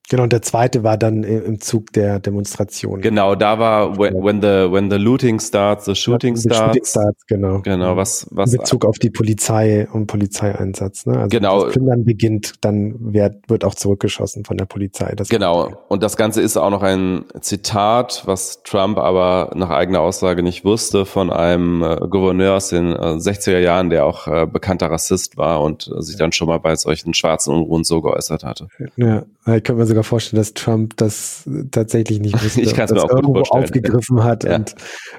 Genau, 0.08 0.22
und 0.22 0.32
der 0.32 0.42
zweite 0.42 0.84
war 0.84 0.96
dann 0.96 1.24
im 1.24 1.60
Zug 1.60 1.92
der 1.92 2.20
Demonstration. 2.20 3.00
Genau, 3.00 3.34
da 3.34 3.58
war 3.58 3.98
when, 3.98 4.14
when 4.22 4.40
the 4.40 4.70
when 4.72 4.88
the 4.90 4.98
looting 4.98 5.40
starts, 5.40 5.84
the 5.86 5.96
shooting 5.96 6.36
starts. 6.36 6.58
Shooting 6.58 6.84
starts 6.84 7.26
genau. 7.26 7.60
Genau, 7.62 7.96
was 7.96 8.26
was 8.30 8.52
in 8.52 8.60
Bezug 8.60 8.84
auf 8.84 8.98
die 8.98 9.10
Polizei 9.10 9.88
und 9.92 10.06
Polizeieinsatz, 10.06 11.06
ne? 11.06 11.18
Also 11.18 11.28
genau. 11.28 11.64
das 11.64 11.72
Plündern 11.72 12.04
beginnt, 12.04 12.54
dann 12.60 12.94
wird 13.12 13.48
wird 13.48 13.64
auch 13.64 13.74
zurückgeschossen 13.74 14.44
von 14.44 14.56
der 14.56 14.66
Polizei. 14.66 15.12
Das 15.16 15.28
genau. 15.28 15.72
Und 15.88 16.04
das 16.04 16.16
Ganze 16.16 16.40
ist 16.40 16.56
auch 16.56 16.70
noch 16.70 16.82
ein 16.82 17.24
Zitat, 17.40 18.22
was 18.26 18.62
Trump 18.62 18.98
aber 18.98 19.50
nach 19.56 19.70
eigener 19.70 20.00
Aussage 20.00 20.44
nicht 20.44 20.64
wusste 20.64 21.04
von 21.04 21.30
einem 21.30 21.82
äh, 21.82 21.96
Gouverneur 22.08 22.54
aus 22.54 22.68
den 22.68 22.92
äh, 22.92 23.16
60er 23.16 23.58
Jahren, 23.58 23.90
der 23.90 24.04
auch 24.04 24.28
äh, 24.28 24.46
bekannter 24.46 24.90
Rassist 24.90 25.36
war 25.36 25.62
und 25.62 25.88
äh, 25.88 26.00
sich 26.00 26.16
dann 26.16 26.30
schon 26.30 26.46
mal 26.46 26.58
bei 26.58 26.76
solchen 26.76 27.12
schwarzen 27.12 27.52
Unruhen 27.52 27.82
so 27.82 28.00
geäußert 28.02 28.44
hatte. 28.44 28.68
Ja, 28.96 29.24
ich 29.54 29.62
könnte 29.62 29.74
mir 29.74 29.86
sogar 29.86 30.02
vorstellen, 30.02 30.40
dass 30.40 30.54
Trump 30.54 30.96
das 30.96 31.48
tatsächlich 31.70 32.18
nicht 32.18 32.34
wusste. 32.44 32.60
ich 32.60 32.74
auch 32.80 33.10
irgendwo 33.10 33.40
aufgegriffen 33.42 34.24
hat 34.24 34.42
ja. 34.42 34.56
und 34.56 34.74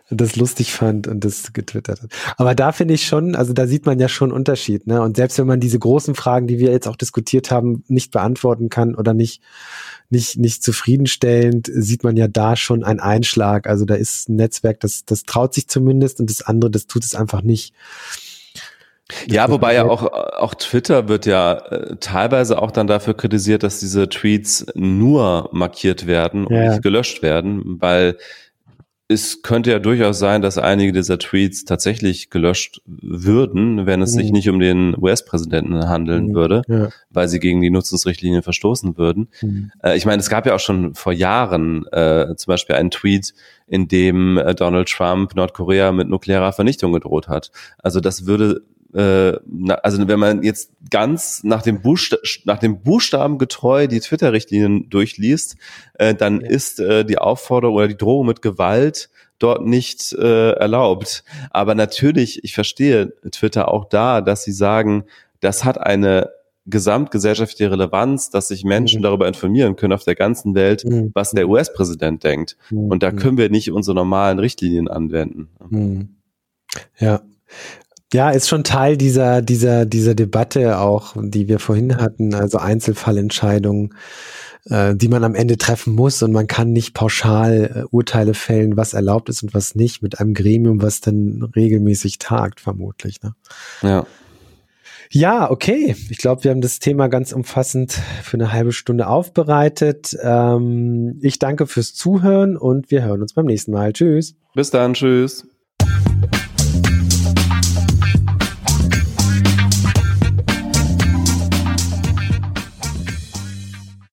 das 0.09 0.35
lustig 0.35 0.73
fand 0.73 1.07
und 1.07 1.23
das 1.23 1.53
getwittert 1.53 2.01
hat. 2.01 2.09
Aber 2.35 2.53
da 2.53 2.73
finde 2.73 2.93
ich 2.93 3.05
schon, 3.05 3.35
also 3.35 3.53
da 3.53 3.67
sieht 3.67 3.85
man 3.85 3.99
ja 3.99 4.09
schon 4.09 4.33
Unterschied, 4.33 4.85
ne? 4.85 5.01
Und 5.01 5.15
selbst 5.15 5.37
wenn 5.37 5.47
man 5.47 5.61
diese 5.61 5.79
großen 5.79 6.13
Fragen, 6.13 6.47
die 6.47 6.59
wir 6.59 6.71
jetzt 6.71 6.89
auch 6.89 6.97
diskutiert 6.97 7.51
haben, 7.51 7.85
nicht 7.87 8.11
beantworten 8.11 8.67
kann 8.67 8.95
oder 8.95 9.13
nicht 9.13 9.41
nicht 10.09 10.37
nicht 10.37 10.63
zufriedenstellend, 10.63 11.69
sieht 11.73 12.03
man 12.03 12.17
ja 12.17 12.27
da 12.27 12.57
schon 12.57 12.83
einen 12.83 12.99
Einschlag. 12.99 13.67
Also 13.67 13.85
da 13.85 13.95
ist 13.95 14.27
ein 14.27 14.35
Netzwerk, 14.35 14.81
das 14.81 15.05
das 15.05 15.23
traut 15.23 15.53
sich 15.53 15.69
zumindest 15.69 16.19
und 16.19 16.29
das 16.29 16.41
andere, 16.41 16.71
das 16.71 16.87
tut 16.87 17.05
es 17.05 17.15
einfach 17.15 17.43
nicht. 17.43 17.73
Ja, 19.27 19.49
wobei 19.49 19.73
ja 19.73 19.85
auch, 19.85 20.03
auch 20.03 20.53
Twitter 20.53 21.07
wird 21.07 21.25
ja 21.25 21.53
äh, 21.53 21.95
teilweise 21.99 22.61
auch 22.61 22.71
dann 22.71 22.87
dafür 22.87 23.13
kritisiert, 23.13 23.63
dass 23.63 23.79
diese 23.79 24.09
Tweets 24.09 24.65
nur 24.75 25.49
markiert 25.53 26.07
werden 26.07 26.45
und 26.45 26.55
ja. 26.55 26.71
nicht 26.71 26.83
gelöscht 26.83 27.21
werden, 27.21 27.79
weil 27.79 28.17
es 29.09 29.41
könnte 29.41 29.71
ja 29.71 29.79
durchaus 29.79 30.19
sein, 30.19 30.41
dass 30.41 30.57
einige 30.57 30.91
dieser 30.91 31.17
Tweets 31.17 31.63
tatsächlich 31.63 32.29
gelöscht 32.29 32.81
würden, 32.85 33.85
wenn 33.85 34.01
es 34.01 34.13
mhm. 34.13 34.19
sich 34.19 34.31
nicht 34.31 34.49
um 34.49 34.59
den 34.59 34.95
US-Präsidenten 34.97 35.87
handeln 35.87 36.27
mhm. 36.27 36.35
würde, 36.35 36.61
ja. 36.67 36.89
weil 37.09 37.29
sie 37.29 37.39
gegen 37.39 37.61
die 37.61 37.69
Nutzungsrichtlinien 37.69 38.43
verstoßen 38.43 38.97
würden. 38.97 39.29
Mhm. 39.41 39.71
Äh, 39.81 39.95
ich 39.95 40.05
meine, 40.05 40.19
es 40.19 40.29
gab 40.29 40.45
ja 40.45 40.55
auch 40.55 40.59
schon 40.59 40.93
vor 40.93 41.13
Jahren 41.13 41.85
äh, 41.93 42.35
zum 42.35 42.51
Beispiel 42.51 42.75
einen 42.75 42.91
Tweet, 42.91 43.33
in 43.65 43.87
dem 43.87 44.37
äh, 44.37 44.53
Donald 44.53 44.89
Trump 44.89 45.35
Nordkorea 45.35 45.93
mit 45.93 46.09
nuklearer 46.09 46.51
Vernichtung 46.51 46.91
gedroht 46.91 47.29
hat. 47.29 47.51
Also 47.77 48.01
das 48.01 48.25
würde 48.25 48.63
äh, 48.93 49.33
also 49.83 50.07
wenn 50.07 50.19
man 50.19 50.43
jetzt 50.43 50.71
ganz 50.89 51.43
nach 51.43 51.61
dem, 51.61 51.81
Buchsta 51.81 52.17
nach 52.45 52.59
dem 52.59 52.81
Buchstaben 52.81 53.37
getreu 53.37 53.87
die 53.87 53.99
Twitter-Richtlinien 53.99 54.89
durchliest, 54.89 55.57
äh, 55.95 56.15
dann 56.15 56.41
ja. 56.41 56.47
ist 56.47 56.79
äh, 56.79 57.05
die 57.05 57.17
Aufforderung 57.17 57.75
oder 57.75 57.87
die 57.87 57.97
Drohung 57.97 58.27
mit 58.27 58.41
Gewalt 58.41 59.09
dort 59.39 59.65
nicht 59.65 60.13
äh, 60.13 60.51
erlaubt. 60.51 61.23
Aber 61.51 61.75
natürlich, 61.75 62.43
ich 62.43 62.53
verstehe 62.53 63.13
Twitter 63.31 63.67
auch 63.71 63.85
da, 63.85 64.21
dass 64.21 64.43
sie 64.43 64.51
sagen, 64.51 65.03
das 65.39 65.63
hat 65.63 65.79
eine 65.79 66.31
gesamtgesellschaftliche 66.65 67.71
Relevanz, 67.71 68.29
dass 68.29 68.49
sich 68.49 68.63
Menschen 68.65 68.99
mhm. 68.99 69.03
darüber 69.03 69.27
informieren 69.27 69.75
können 69.75 69.93
auf 69.93 70.03
der 70.03 70.15
ganzen 70.15 70.53
Welt, 70.53 70.83
mhm. 70.85 71.11
was 71.13 71.31
der 71.31 71.47
US-Präsident 71.47 72.23
denkt. 72.23 72.57
Mhm. 72.69 72.89
Und 72.89 73.03
da 73.03 73.11
können 73.11 73.37
wir 73.37 73.49
nicht 73.49 73.71
unsere 73.71 73.95
normalen 73.95 74.39
Richtlinien 74.39 74.87
anwenden. 74.87 75.49
Mhm. 75.69 76.15
Ja, 76.99 77.21
ja, 78.13 78.29
ist 78.29 78.47
schon 78.47 78.63
Teil 78.63 78.97
dieser, 78.97 79.41
dieser, 79.41 79.85
dieser 79.85 80.15
Debatte 80.15 80.79
auch, 80.79 81.15
die 81.17 81.47
wir 81.47 81.59
vorhin 81.59 81.97
hatten, 81.97 82.33
also 82.33 82.57
Einzelfallentscheidungen, 82.57 83.93
äh, 84.69 84.95
die 84.95 85.09
man 85.09 85.23
am 85.23 85.35
Ende 85.35 85.57
treffen 85.57 85.93
muss 85.93 86.23
und 86.23 86.31
man 86.31 86.47
kann 86.47 86.71
nicht 86.71 86.93
pauschal 86.93 87.83
äh, 87.83 87.87
Urteile 87.91 88.33
fällen, 88.33 88.77
was 88.77 88.93
erlaubt 88.93 89.27
ist 89.29 89.43
und 89.43 89.53
was 89.53 89.75
nicht, 89.75 90.01
mit 90.01 90.19
einem 90.19 90.33
Gremium, 90.33 90.81
was 90.81 91.01
dann 91.01 91.49
regelmäßig 91.55 92.17
tagt, 92.17 92.61
vermutlich. 92.61 93.21
Ne? 93.21 93.33
Ja. 93.81 94.05
Ja, 95.09 95.49
okay. 95.49 95.95
Ich 96.09 96.17
glaube, 96.17 96.43
wir 96.43 96.51
haben 96.51 96.59
das 96.59 96.79
Thema 96.79 97.07
ganz 97.07 97.31
umfassend 97.31 97.93
für 98.23 98.35
eine 98.35 98.51
halbe 98.51 98.73
Stunde 98.73 99.07
aufbereitet. 99.07 100.17
Ähm, 100.21 101.17
ich 101.21 101.39
danke 101.39 101.65
fürs 101.65 101.93
Zuhören 101.93 102.57
und 102.57 102.91
wir 102.91 103.03
hören 103.03 103.21
uns 103.21 103.33
beim 103.33 103.45
nächsten 103.45 103.71
Mal. 103.71 103.93
Tschüss. 103.93 104.35
Bis 104.53 104.69
dann, 104.69 104.93
tschüss. 104.93 105.47